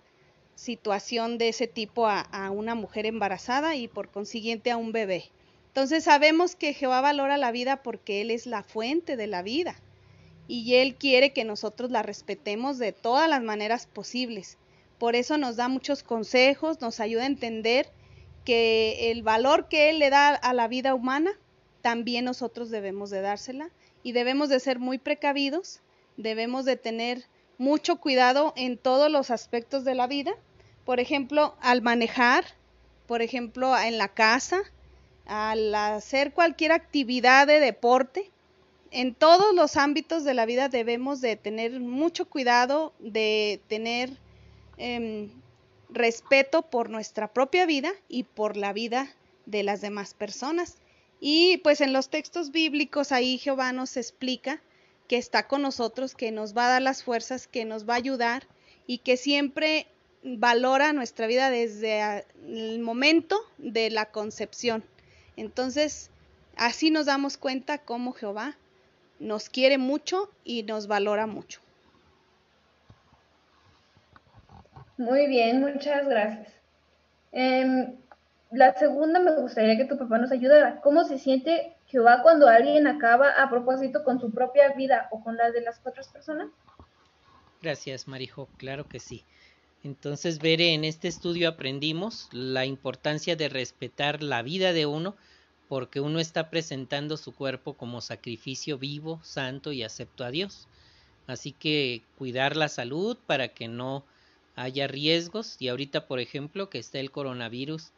situación 0.55 1.37
de 1.37 1.49
ese 1.49 1.67
tipo 1.67 2.07
a, 2.07 2.21
a, 2.21 2.51
una 2.51 2.75
mujer 2.75 3.07
embarazada 3.07 3.77
y 3.77 3.89
por 3.89 4.11
consiguiente 4.11 4.71
a 4.71 4.77
un 4.77 4.93
bebé. 4.93 5.31
Entonces 5.75 6.05
sabemos 6.05 6.55
que 6.55 6.73
Jehová 6.73 7.01
valora 7.01 7.37
la 7.37 7.51
vida 7.51 7.83
porque 7.83 8.21
Él 8.21 8.31
es 8.31 8.47
la 8.47 8.63
fuente 8.63 9.17
de 9.17 9.27
la 9.27 9.43
vida 9.43 9.75
y 10.47 10.77
Él 10.77 10.95
quiere 10.95 11.33
que 11.33 11.43
nosotros 11.43 11.91
la 11.91 12.05
respetemos 12.05 12.79
de 12.79 12.93
todas 12.93 13.29
las 13.29 13.43
maneras 13.43 13.87
posibles. 13.87 14.57
Por 15.01 15.17
eso 15.17 15.37
nos 15.37 15.57
da 15.57 15.67
muchos 15.67 16.05
consejos, 16.05 16.81
nos 16.81 17.01
ayuda 17.01 17.25
a 17.25 17.27
entender 17.27 17.89
que 18.45 19.11
el 19.11 19.25
valor 19.25 19.67
que 19.67 19.91
Él 19.91 19.99
le 19.99 20.11
da 20.11 20.29
a 20.29 20.55
la 20.55 20.69
vida 20.69 20.95
humana, 20.95 21.33
también 21.83 22.25
nosotros 22.25 22.71
debemos 22.71 23.11
de 23.11 23.21
dársela 23.21 23.71
y 24.05 24.13
debemos 24.13 24.51
de 24.51 24.61
ser 24.61 24.79
muy 24.79 24.99
precavidos, 24.99 25.81
debemos 26.17 26.67
de 26.67 26.77
tener 26.77 27.25
mucho 27.59 27.97
cuidado 27.97 28.53
en 28.55 28.79
todos 28.79 29.11
los 29.11 29.33
aspectos 29.33 29.85
de 29.85 29.97
la 29.97 30.07
vida, 30.07 30.35
por 30.85 31.01
ejemplo, 31.01 31.57
al 31.61 31.83
manejar, 31.83 32.45
por 33.09 33.23
ejemplo, 33.23 33.77
en 33.77 33.99
la 33.99 34.07
casa, 34.07 34.63
al 35.27 35.75
hacer 35.75 36.33
cualquier 36.33 36.73
actividad 36.73 37.47
de 37.47 37.61
deporte, 37.61 38.31
en 38.91 39.15
todos 39.15 39.55
los 39.55 39.77
ámbitos 39.77 40.25
de 40.25 40.35
la 40.35 40.47
vida 40.47 40.69
debemos 40.69 41.21
de 41.21 41.37
tener 41.37 41.81
mucho 41.81 42.27
cuidado, 42.27 42.93
de 43.01 43.61
tener 43.67 44.11
eh, 44.79 45.29
respeto 45.91 46.63
por 46.63 46.91
nuestra 46.91 47.33
propia 47.33 47.67
vida 47.67 47.93
y 48.09 48.25
por 48.25 48.57
la 48.57 48.73
vida 48.73 49.09
de 49.47 49.63
las 49.63 49.81
demás 49.81 50.15
personas. 50.15 50.77
Y 51.21 51.59
pues 51.59 51.81
en 51.81 51.93
los 51.93 52.09
textos 52.09 52.51
bíblicos 52.51 53.11
ahí 53.11 53.39
Jehová 53.39 53.73
nos 53.73 53.97
explica 53.97 54.63
que 55.09 55.17
está 55.17 55.49
con 55.49 55.63
nosotros, 55.63 56.15
que 56.15 56.31
nos 56.31 56.57
va 56.57 56.67
a 56.67 56.71
dar 56.71 56.83
las 56.83 57.03
fuerzas, 57.03 57.47
que 57.47 57.65
nos 57.65 57.89
va 57.89 57.95
a 57.95 57.99
ayudar 57.99 58.47
y 58.87 58.99
que 58.99 59.17
siempre 59.17 59.87
valora 60.23 60.93
nuestra 60.93 61.27
vida 61.27 61.51
desde 61.51 62.25
el 62.47 62.79
momento 62.81 63.41
de 63.59 63.91
la 63.91 64.07
concepción. 64.07 64.85
Entonces, 65.37 66.11
así 66.57 66.91
nos 66.91 67.07
damos 67.07 67.37
cuenta 67.37 67.79
cómo 67.79 68.13
Jehová 68.13 68.57
nos 69.19 69.49
quiere 69.49 69.79
mucho 69.79 70.31
y 70.45 70.63
nos 70.63 70.87
valora 70.87 71.27
mucho. 71.27 71.61
Muy 74.97 75.27
bien, 75.27 75.61
muchas 75.61 76.07
gracias. 76.09 76.53
Eh, 77.33 77.97
la 78.53 78.73
segunda 78.75 79.19
me 79.19 79.35
gustaría 79.35 79.77
que 79.77 79.87
tu 79.87 79.99
papá 79.99 80.19
nos 80.19 80.31
ayudara. 80.31 80.81
¿Cómo 80.81 81.03
se 81.03 81.19
siente 81.19 81.75
Jehová 81.87 82.23
cuando 82.23 82.47
alguien 82.47 82.87
acaba 82.87 83.31
a 83.31 83.51
propósito 83.51 84.05
con 84.05 84.21
su 84.21 84.31
propia 84.31 84.73
vida 84.75 85.09
o 85.11 85.23
con 85.25 85.37
la 85.37 85.51
de 85.51 85.61
las 85.63 85.81
otras 85.85 86.09
personas? 86.09 86.49
Gracias, 87.61 88.07
Marijo. 88.07 88.49
Claro 88.57 88.87
que 88.87 89.01
sí. 89.01 89.25
Entonces, 89.85 90.39
Veré, 90.39 90.73
en 90.73 90.83
este 90.83 91.09
estudio 91.09 91.47
aprendimos 91.47 92.31
la 92.33 92.65
importancia 92.65 93.37
de 93.37 93.51
respetar 93.51 94.23
la 94.23 94.41
vida 94.41 94.73
de 94.73 94.87
uno 94.87 95.15
porque 95.69 96.01
uno 96.01 96.21
está 96.21 96.49
presentando 96.49 97.19
su 97.19 97.35
cuerpo 97.35 97.75
como 97.75 98.01
sacrificio 98.01 98.79
vivo, 98.79 99.21
santo 99.23 99.73
y 99.73 99.83
acepto 99.83 100.25
a 100.25 100.31
Dios. 100.31 100.69
Así 101.27 101.53
que 101.53 102.03
cuidar 102.17 102.57
la 102.57 102.69
salud 102.69 103.19
para 103.27 103.49
que 103.49 103.69
no 103.69 104.05
haya 104.57 104.87
riesgos. 104.87 105.57
Y 105.59 105.69
ahorita 105.69 106.07
por 106.07 106.19
ejemplo 106.19 106.71
que 106.71 106.79
está 106.79 106.99
el 106.99 107.11
coronavirus 107.11 107.91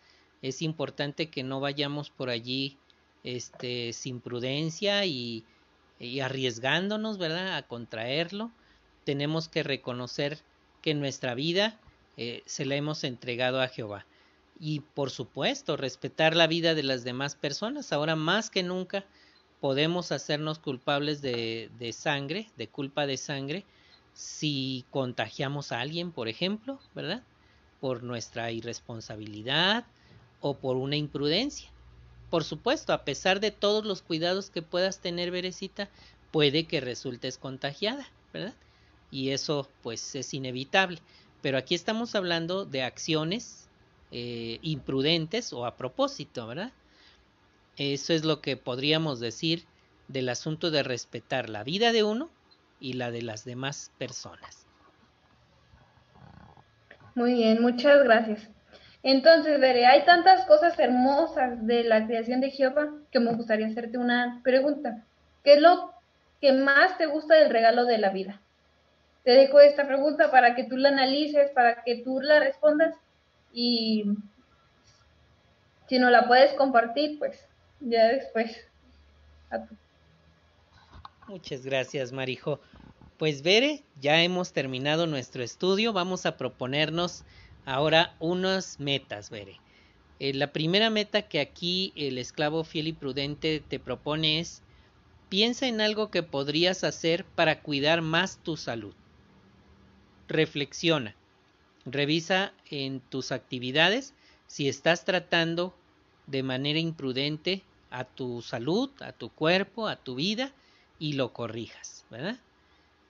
es 0.43 0.63
importante 0.63 1.31
que 1.31 1.45
no 1.45 1.61
vayamos 1.61 2.11
por 2.11 2.31
allí 2.31 2.77
este 3.23 3.93
sin 3.93 4.21
prudencia 4.21 5.05
y, 5.05 5.45
y 6.01 6.19
arriesgándonos 6.19 7.17
verdad 7.19 7.57
a 7.57 7.63
contraerlo. 7.63 8.51
Tenemos 9.05 9.49
que 9.49 9.63
reconocer 9.63 10.41
que 10.87 10.95
nuestra 10.95 11.35
vida 11.35 11.81
eh, 12.17 12.45
se 12.47 12.65
la 12.65 12.77
hemos 12.77 13.03
entregado 13.03 13.61
a 13.61 13.67
Jehová 13.67 14.07
y 14.61 14.79
por 14.95 15.11
supuesto 15.11 15.77
respetar 15.77 16.37
la 16.37 16.47
vida 16.47 16.77
de 16.77 16.85
las 16.85 17.03
demás 17.03 17.35
personas 17.35 17.93
ahora 17.93 18.15
más 18.15 18.51
que 18.51 18.63
nunca 18.63 19.05
podemos 19.61 20.13
hacernos 20.13 20.61
culpables 20.61 21.23
de, 21.23 21.71
de 21.81 21.93
sangre 21.93 22.51
de 22.57 22.69
culpa 22.69 23.05
de 23.05 23.17
sangre 23.17 23.65
si 24.15 24.85
contagiamos 24.93 25.73
a 25.73 25.81
alguien, 25.81 26.13
por 26.13 26.29
ejemplo, 26.29 26.79
¿verdad? 26.95 27.25
Por 27.81 28.05
nuestra 28.05 28.53
irresponsabilidad 28.53 29.87
o 30.41 30.55
por 30.55 30.77
una 30.77 30.95
imprudencia. 30.95 31.69
Por 32.31 32.45
supuesto, 32.45 32.93
a 32.93 33.05
pesar 33.05 33.41
de 33.41 33.51
todos 33.51 33.85
los 33.85 34.03
cuidados 34.03 34.51
que 34.51 34.63
puedas 34.63 35.01
tener, 35.01 35.33
Berecita, 35.33 35.91
puede 36.31 36.65
que 36.65 36.81
resultes 36.81 37.39
contagiada, 37.39 38.07
¿verdad? 38.33 38.55
Y 39.11 39.31
eso 39.31 39.69
pues 39.83 40.15
es 40.15 40.35
inevitable. 40.35 40.99
Pero 41.43 41.59
aquí 41.59 41.75
estamos 41.75 42.15
hablando 42.15 42.65
de 42.65 42.83
acciones 42.83 43.69
eh, 44.11 44.59
imprudentes 44.63 45.53
o 45.53 45.67
a 45.67 45.77
propósito, 45.77 46.47
¿verdad? 46.47 46.73
Eso 47.77 48.13
es 48.13 48.25
lo 48.25 48.41
que 48.41 48.57
podríamos 48.57 49.21
decir 49.21 49.65
del 50.09 50.29
asunto 50.29 50.71
de 50.71 50.83
respetar 50.83 51.49
la 51.49 51.65
vida 51.65 51.93
de 51.93 52.05
uno 52.05 52.31
y 52.81 52.95
la 52.95 53.11
de 53.11 53.23
las 53.23 53.45
demás 53.45 53.93
personas. 53.99 54.67
Muy 57.15 57.35
bien, 57.35 57.63
muchas 57.63 58.05
gracias. 58.05 58.49
Entonces, 59.03 59.61
veré, 59.61 59.87
hay 59.87 60.05
tantas 60.05 60.45
cosas 60.47 60.79
hermosas 60.79 61.67
de 61.67 61.85
la 61.85 62.07
creación 62.07 62.41
de 62.41 62.51
Jehová 62.51 62.93
que 63.11 63.21
me 63.21 63.35
gustaría 63.35 63.67
hacerte 63.67 63.99
una 63.99 64.41
pregunta. 64.43 65.05
¿Qué 65.45 65.55
es 65.55 65.61
lo 65.61 65.93
que 66.41 66.53
más 66.53 66.99
te 66.99 67.07
gusta 67.07 67.35
del 67.37 67.51
regalo 67.51 67.85
de 67.85 67.99
la 67.99 68.11
vida? 68.11 68.41
Te 69.27 69.33
dejo 69.33 69.59
esta 69.59 69.89
pregunta 69.89 70.31
para 70.31 70.55
que 70.55 70.63
tú 70.63 70.77
la 70.77 70.91
analices, 70.91 71.51
para 71.51 71.83
que 71.83 71.97
tú 71.97 72.21
la 72.21 72.39
respondas 72.39 72.95
y 73.53 74.05
si 75.89 75.99
no 75.99 76.11
la 76.11 76.29
puedes 76.29 76.55
compartir, 76.55 77.19
pues 77.19 77.45
ya 77.81 78.07
después. 78.07 78.57
A 79.51 79.67
tu 79.67 79.75
Muchas 81.27 81.67
gracias, 81.67 82.13
Marijo. 82.13 82.61
Pues 83.17 83.43
Vere, 83.43 83.83
ya 84.01 84.23
hemos 84.23 84.53
terminado 84.53 85.09
nuestro 85.09 85.43
estudio. 85.43 85.93
Vamos 85.93 86.25
a 86.25 86.37
proponernos 86.37 87.25
ahora 87.65 88.15
unas 88.21 88.79
metas, 88.79 89.31
Vere. 89.31 89.59
Eh, 90.21 90.35
la 90.35 90.53
primera 90.53 90.89
meta 90.89 91.23
que 91.23 91.41
aquí 91.41 91.93
el 91.97 92.19
esclavo 92.19 92.63
fiel 92.63 92.87
y 92.87 92.93
prudente 92.93 93.61
te 93.69 93.81
propone 93.81 94.39
es 94.39 94.63
piensa 95.29 95.67
en 95.67 95.81
algo 95.81 96.13
que 96.13 96.23
podrías 96.23 96.85
hacer 96.85 97.25
para 97.25 97.61
cuidar 97.61 98.03
más 98.03 98.39
tu 98.45 98.57
salud. 98.57 98.95
Reflexiona. 100.29 101.15
Revisa 101.85 102.53
en 102.71 103.01
tus 103.01 103.31
actividades 103.33 104.13
si 104.47 104.69
estás 104.69 105.05
tratando 105.05 105.75
de 106.27 106.43
manera 106.43 106.79
imprudente 106.79 107.63
a 107.91 108.05
tu 108.05 108.43
salud, 108.43 108.91
a 109.01 109.13
tu 109.13 109.31
cuerpo, 109.31 109.87
a 109.87 109.97
tu 109.97 110.17
vida 110.17 110.53
y 110.99 111.13
lo 111.13 111.33
corrijas, 111.33 112.05
¿verdad? 112.11 112.39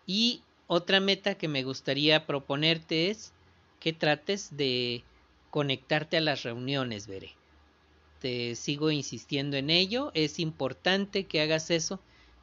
Y 0.07 0.43
otra 0.67 1.01
meta 1.01 1.37
que 1.37 1.49
me 1.49 1.63
gustaría 1.63 2.27
proponerte 2.27 3.11
es 3.11 3.33
que 3.81 3.93
trates 3.93 4.57
de 4.57 5.03
conectarte 5.51 6.17
a 6.17 6.21
las 6.21 6.43
reuniones, 6.43 7.07
veré. 7.07 7.33
Te 8.21 8.55
sigo 8.57 8.91
insistiendo 8.91 9.57
en 9.57 9.71
ello, 9.71 10.11
es 10.15 10.39
importante 10.39 11.25
que 11.25 11.41
hagas 11.41 11.71
eso 11.71 12.01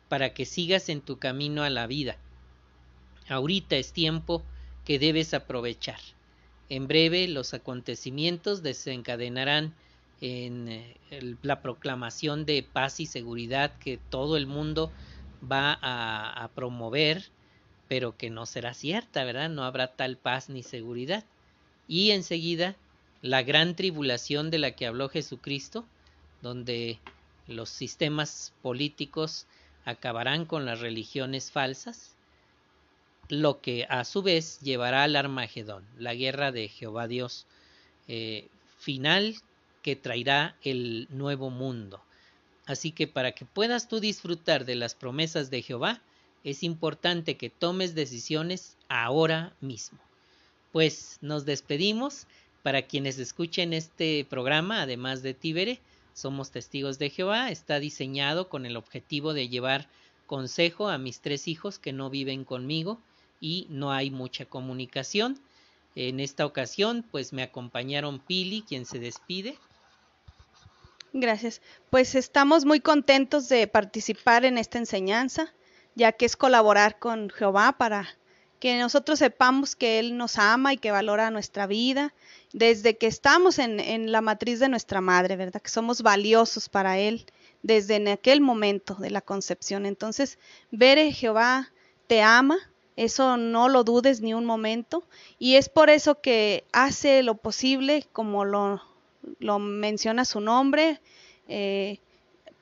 para 0.09 0.33
que 0.33 0.45
sigas 0.45 0.89
en 0.89 1.01
tu 1.01 1.19
camino 1.19 1.63
a 1.63 1.69
la 1.69 1.87
vida. 1.87 2.17
Ahorita 3.27 3.75
es 3.75 3.93
tiempo 3.93 4.43
que 4.85 4.99
debes 4.99 5.33
aprovechar. 5.33 5.99
En 6.69 6.87
breve 6.87 7.27
los 7.27 7.53
acontecimientos 7.53 8.63
desencadenarán 8.63 9.73
en 10.21 10.69
eh, 10.69 10.95
la 11.41 11.61
proclamación 11.61 12.45
de 12.45 12.63
paz 12.63 12.99
y 12.99 13.05
seguridad 13.05 13.77
que 13.79 13.97
todo 14.09 14.37
el 14.37 14.47
mundo 14.47 14.91
va 15.51 15.77
a, 15.81 16.43
a 16.43 16.47
promover, 16.49 17.29
pero 17.87 18.15
que 18.17 18.29
no 18.29 18.45
será 18.45 18.73
cierta, 18.73 19.23
¿verdad? 19.23 19.49
No 19.49 19.63
habrá 19.63 19.87
tal 19.87 20.17
paz 20.17 20.49
ni 20.49 20.63
seguridad. 20.63 21.25
Y 21.87 22.11
enseguida 22.11 22.75
la 23.21 23.43
gran 23.43 23.75
tribulación 23.75 24.51
de 24.51 24.59
la 24.59 24.71
que 24.71 24.87
habló 24.87 25.09
Jesucristo, 25.09 25.85
donde 26.41 26.99
los 27.47 27.69
sistemas 27.69 28.53
políticos 28.61 29.47
acabarán 29.85 30.45
con 30.45 30.65
las 30.65 30.79
religiones 30.79 31.51
falsas, 31.51 32.15
lo 33.29 33.61
que 33.61 33.85
a 33.89 34.03
su 34.03 34.21
vez 34.21 34.59
llevará 34.59 35.03
al 35.03 35.15
Armagedón, 35.15 35.85
la 35.97 36.13
guerra 36.13 36.51
de 36.51 36.67
Jehová 36.67 37.07
Dios 37.07 37.45
eh, 38.07 38.47
final 38.77 39.35
que 39.81 39.95
traerá 39.95 40.55
el 40.61 41.07
nuevo 41.09 41.49
mundo. 41.49 42.01
Así 42.65 42.91
que 42.91 43.07
para 43.07 43.33
que 43.33 43.45
puedas 43.45 43.87
tú 43.87 43.99
disfrutar 43.99 44.65
de 44.65 44.75
las 44.75 44.95
promesas 44.95 45.49
de 45.49 45.61
Jehová, 45.61 46.01
es 46.43 46.63
importante 46.63 47.37
que 47.37 47.49
tomes 47.49 47.95
decisiones 47.95 48.77
ahora 48.89 49.53
mismo. 49.61 49.99
Pues 50.71 51.17
nos 51.21 51.45
despedimos. 51.45 52.27
Para 52.61 52.83
quienes 52.83 53.19
escuchen 53.19 53.73
este 53.73 54.25
programa, 54.29 54.81
además 54.81 55.21
de 55.21 55.33
Tíbere, 55.33 55.81
somos 56.13 56.51
testigos 56.51 56.97
de 56.97 57.09
Jehová, 57.09 57.51
está 57.51 57.79
diseñado 57.79 58.47
con 58.47 58.65
el 58.65 58.77
objetivo 58.77 59.33
de 59.33 59.49
llevar 59.49 59.89
consejo 60.27 60.87
a 60.87 60.97
mis 60.97 61.19
tres 61.19 61.49
hijos 61.49 61.77
que 61.77 61.91
no 61.91 62.09
viven 62.09 62.45
conmigo 62.45 63.01
y 63.43 63.67
no 63.69 63.91
hay 63.91 64.09
mucha 64.09 64.45
comunicación. 64.45 65.37
En 65.95 66.21
esta 66.21 66.45
ocasión, 66.45 67.05
pues 67.11 67.33
me 67.33 67.43
acompañaron 67.43 68.19
Pili, 68.19 68.61
quien 68.61 68.85
se 68.85 68.99
despide. 68.99 69.59
Gracias. 71.11 71.61
Pues 71.89 72.15
estamos 72.15 72.63
muy 72.63 72.79
contentos 72.79 73.49
de 73.49 73.67
participar 73.67 74.45
en 74.45 74.57
esta 74.57 74.77
enseñanza, 74.77 75.53
ya 75.93 76.13
que 76.13 76.25
es 76.25 76.37
colaborar 76.37 76.99
con 76.99 77.29
Jehová 77.29 77.73
para 77.77 78.07
que 78.61 78.79
nosotros 78.79 79.19
sepamos 79.19 79.75
que 79.75 79.99
Él 79.99 80.15
nos 80.15 80.37
ama 80.37 80.71
y 80.71 80.77
que 80.77 80.91
valora 80.91 81.29
nuestra 81.29 81.67
vida 81.67 82.13
desde 82.53 82.97
que 82.97 83.07
estamos 83.07 83.59
en, 83.59 84.09
la 84.09 84.21
matriz 84.21 84.61
de 84.61 84.69
nuestra 84.69 85.01
madre, 85.01 85.35
¿verdad? 85.35 85.61
Que 85.61 85.69
somos 85.69 86.01
valiosos 86.01 86.69
para 86.69 86.97
Él 86.97 87.25
desde 87.61 87.97
en 87.97 88.07
aquel 88.07 88.39
momento 88.39 88.95
de 88.95 89.09
la 89.09 89.19
concepción. 89.19 89.85
Entonces, 89.85 90.39
ver 90.71 90.97
Jehová 91.11 91.73
te 92.07 92.21
ama, 92.21 92.57
eso 92.95 93.37
no 93.37 93.69
lo 93.69 93.83
dudes 93.83 94.21
ni 94.21 94.33
un 94.33 94.45
momento, 94.45 95.03
y 95.39 95.55
es 95.55 95.69
por 95.69 95.89
eso 95.89 96.21
que 96.21 96.63
hace 96.71 97.23
lo 97.23 97.35
posible, 97.35 98.05
como 98.11 98.45
lo, 98.45 98.81
lo 99.39 99.59
menciona 99.59 100.25
su 100.25 100.39
nombre, 100.39 101.01
eh, 101.47 101.99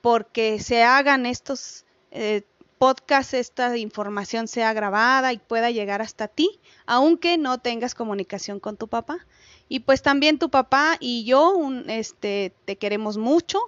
porque 0.00 0.58
se 0.58 0.82
hagan 0.82 1.26
estos 1.26 1.84
eh, 2.10 2.42
podcasts, 2.78 3.34
esta 3.34 3.76
información 3.76 4.48
sea 4.48 4.72
grabada 4.72 5.32
y 5.32 5.38
pueda 5.38 5.70
llegar 5.70 6.02
hasta 6.02 6.26
ti, 6.26 6.58
aunque 6.84 7.38
no 7.38 7.58
tengas 7.58 7.94
comunicación 7.94 8.58
con 8.58 8.76
tu 8.76 8.88
papá. 8.88 9.24
Y 9.68 9.80
pues 9.80 10.02
también 10.02 10.40
tu 10.40 10.50
papá 10.50 10.96
y 10.98 11.24
yo, 11.24 11.56
este, 11.86 12.52
te 12.64 12.76
queremos 12.76 13.18
mucho, 13.18 13.60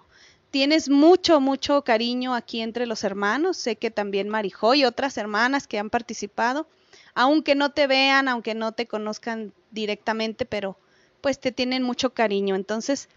tienes 0.54 0.88
mucho, 0.88 1.40
mucho 1.40 1.82
cariño 1.82 2.32
aquí 2.32 2.60
entre 2.60 2.86
los 2.86 3.02
hermanos. 3.02 3.56
Sé 3.56 3.74
que 3.74 3.90
también 3.90 4.28
Marijó 4.28 4.76
y 4.76 4.84
otras 4.84 5.18
hermanas 5.18 5.66
que 5.66 5.80
han 5.80 5.90
participado, 5.90 6.68
aunque 7.12 7.56
no 7.56 7.72
te 7.72 7.88
vean, 7.88 8.28
aunque 8.28 8.54
no 8.54 8.70
te 8.70 8.86
conozcan 8.86 9.52
directamente, 9.72 10.46
pero 10.46 10.78
pues 11.20 11.40
te 11.40 11.50
tienen 11.50 11.82
mucho 11.82 12.10
cariño. 12.10 12.54
Entonces, 12.54 13.08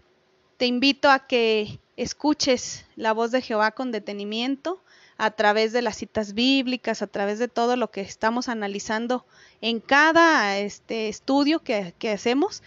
te 0.56 0.66
invito 0.66 1.10
a 1.10 1.28
que 1.28 1.78
escuches 1.96 2.84
la 2.96 3.12
voz 3.12 3.30
de 3.30 3.40
Jehová 3.40 3.70
con 3.70 3.92
detenimiento 3.92 4.82
a 5.16 5.30
través 5.30 5.72
de 5.72 5.82
las 5.82 5.96
citas 5.96 6.34
bíblicas, 6.34 7.02
a 7.02 7.06
través 7.06 7.38
de 7.38 7.46
todo 7.46 7.76
lo 7.76 7.92
que 7.92 8.00
estamos 8.00 8.48
analizando 8.48 9.24
en 9.60 9.78
cada 9.78 10.58
este 10.58 11.08
estudio 11.08 11.60
que, 11.60 11.94
que 12.00 12.10
hacemos, 12.10 12.64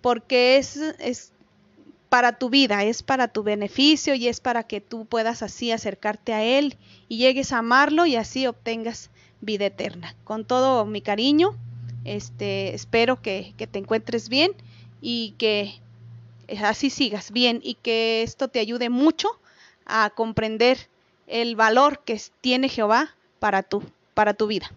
porque 0.00 0.58
es, 0.58 0.76
es 0.76 1.32
para 2.12 2.36
tu 2.36 2.50
vida, 2.50 2.84
es 2.84 3.02
para 3.02 3.28
tu 3.28 3.42
beneficio 3.42 4.14
y 4.14 4.28
es 4.28 4.40
para 4.40 4.64
que 4.64 4.82
tú 4.82 5.06
puedas 5.06 5.42
así 5.42 5.72
acercarte 5.72 6.34
a 6.34 6.44
Él 6.44 6.76
y 7.08 7.16
llegues 7.16 7.54
a 7.54 7.58
amarlo 7.60 8.04
y 8.04 8.16
así 8.16 8.46
obtengas 8.46 9.08
vida 9.40 9.64
eterna. 9.64 10.14
Con 10.24 10.44
todo 10.44 10.84
mi 10.84 11.00
cariño, 11.00 11.56
este, 12.04 12.74
espero 12.74 13.22
que, 13.22 13.54
te 13.56 13.78
encuentres 13.78 14.28
bien 14.28 14.52
y 15.00 15.36
que 15.38 15.80
así 16.62 16.90
sigas 16.90 17.32
bien 17.32 17.60
y 17.62 17.76
que 17.76 18.22
esto 18.22 18.48
te 18.48 18.58
ayude 18.58 18.90
mucho 18.90 19.30
a 19.86 20.10
comprender 20.10 20.90
el 21.26 21.56
valor 21.56 22.04
que 22.04 22.20
tiene 22.42 22.68
Jehová 22.68 23.16
para 23.38 23.62
tu, 23.62 23.82
para 24.12 24.34
tu 24.34 24.48
vida. 24.48 24.70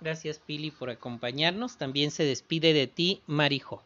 Gracias 0.00 0.38
Pili 0.38 0.70
por 0.70 0.88
acompañarnos. 0.88 1.78
También 1.78 2.12
se 2.12 2.22
despide 2.22 2.72
de 2.74 2.86
ti 2.86 3.22
Marijo. 3.26 3.82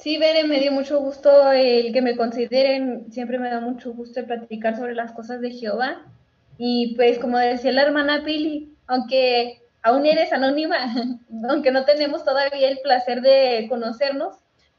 Sí, 0.00 0.16
Bere, 0.16 0.44
me 0.44 0.60
dio 0.60 0.72
mucho 0.72 0.98
gusto 0.98 1.52
el 1.52 1.92
que 1.92 2.00
me 2.00 2.16
consideren, 2.16 3.12
siempre 3.12 3.38
me 3.38 3.50
da 3.50 3.60
mucho 3.60 3.92
gusto 3.92 4.24
platicar 4.24 4.74
sobre 4.74 4.94
las 4.94 5.12
cosas 5.12 5.42
de 5.42 5.50
Jehová. 5.50 6.06
Y 6.56 6.94
pues 6.96 7.18
como 7.18 7.36
decía 7.36 7.70
la 7.72 7.82
hermana 7.82 8.24
Pili, 8.24 8.74
aunque 8.86 9.60
aún 9.82 10.06
eres 10.06 10.32
anónima, 10.32 10.76
aunque 11.50 11.70
no 11.70 11.84
tenemos 11.84 12.24
todavía 12.24 12.70
el 12.70 12.78
placer 12.78 13.20
de 13.20 13.66
conocernos, 13.68 14.38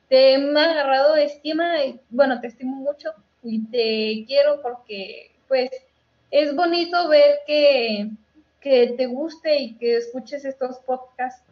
te 0.09 0.34
he 0.34 0.57
agarrado 0.57 1.15
estima, 1.15 1.86
y, 1.86 1.99
bueno, 2.09 2.41
te 2.41 2.47
estimo 2.47 2.78
mucho 2.78 3.13
y 3.43 3.63
te 3.67 4.26
quiero 4.26 4.59
porque 4.63 5.36
pues 5.47 5.69
es 6.32 6.55
bonito 6.55 7.09
ver 7.09 7.41
que, 7.45 8.09
que 8.59 8.95
te 8.97 9.05
guste 9.05 9.55
y 9.61 9.76
que 9.76 9.97
escuches 9.97 10.45
estos 10.45 10.80
podcasts, 10.80 11.45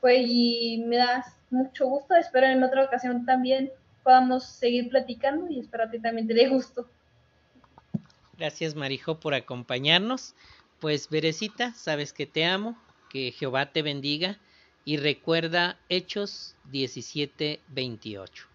pues 0.00 0.22
y 0.28 0.84
me 0.86 0.98
das 0.98 1.39
mucho 1.50 1.86
gusto. 1.86 2.14
Espero 2.14 2.46
en 2.46 2.62
otra 2.62 2.84
ocasión 2.84 3.24
también 3.24 3.70
podamos 4.02 4.44
seguir 4.44 4.88
platicando 4.88 5.48
y 5.50 5.60
espero 5.60 5.84
a 5.84 5.90
ti 5.90 6.00
también 6.00 6.26
te 6.26 6.34
dé 6.34 6.48
gusto. 6.48 6.88
Gracias 8.38 8.74
Marijo 8.74 9.20
por 9.20 9.34
acompañarnos. 9.34 10.34
Pues 10.80 11.10
Berecita, 11.10 11.74
sabes 11.74 12.12
que 12.12 12.26
te 12.26 12.46
amo, 12.46 12.78
que 13.10 13.32
Jehová 13.32 13.72
te 13.72 13.82
bendiga 13.82 14.38
y 14.84 14.96
recuerda 14.96 15.78
Hechos 15.90 16.56
17, 16.70 17.60
28. 17.68 18.46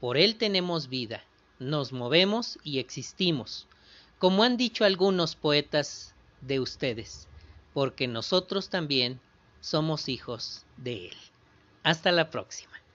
Por 0.00 0.18
Él 0.18 0.36
tenemos 0.36 0.88
vida, 0.88 1.24
nos 1.58 1.92
movemos 1.92 2.58
y 2.62 2.78
existimos, 2.78 3.66
como 4.18 4.42
han 4.42 4.58
dicho 4.58 4.84
algunos 4.84 5.34
poetas 5.34 6.14
de 6.42 6.60
ustedes, 6.60 7.26
porque 7.72 8.06
nosotros 8.06 8.68
también 8.68 9.18
somos 9.60 10.10
hijos 10.10 10.66
de 10.76 11.06
Él. 11.06 11.16
Hasta 11.86 12.10
la 12.10 12.30
próxima. 12.30 12.85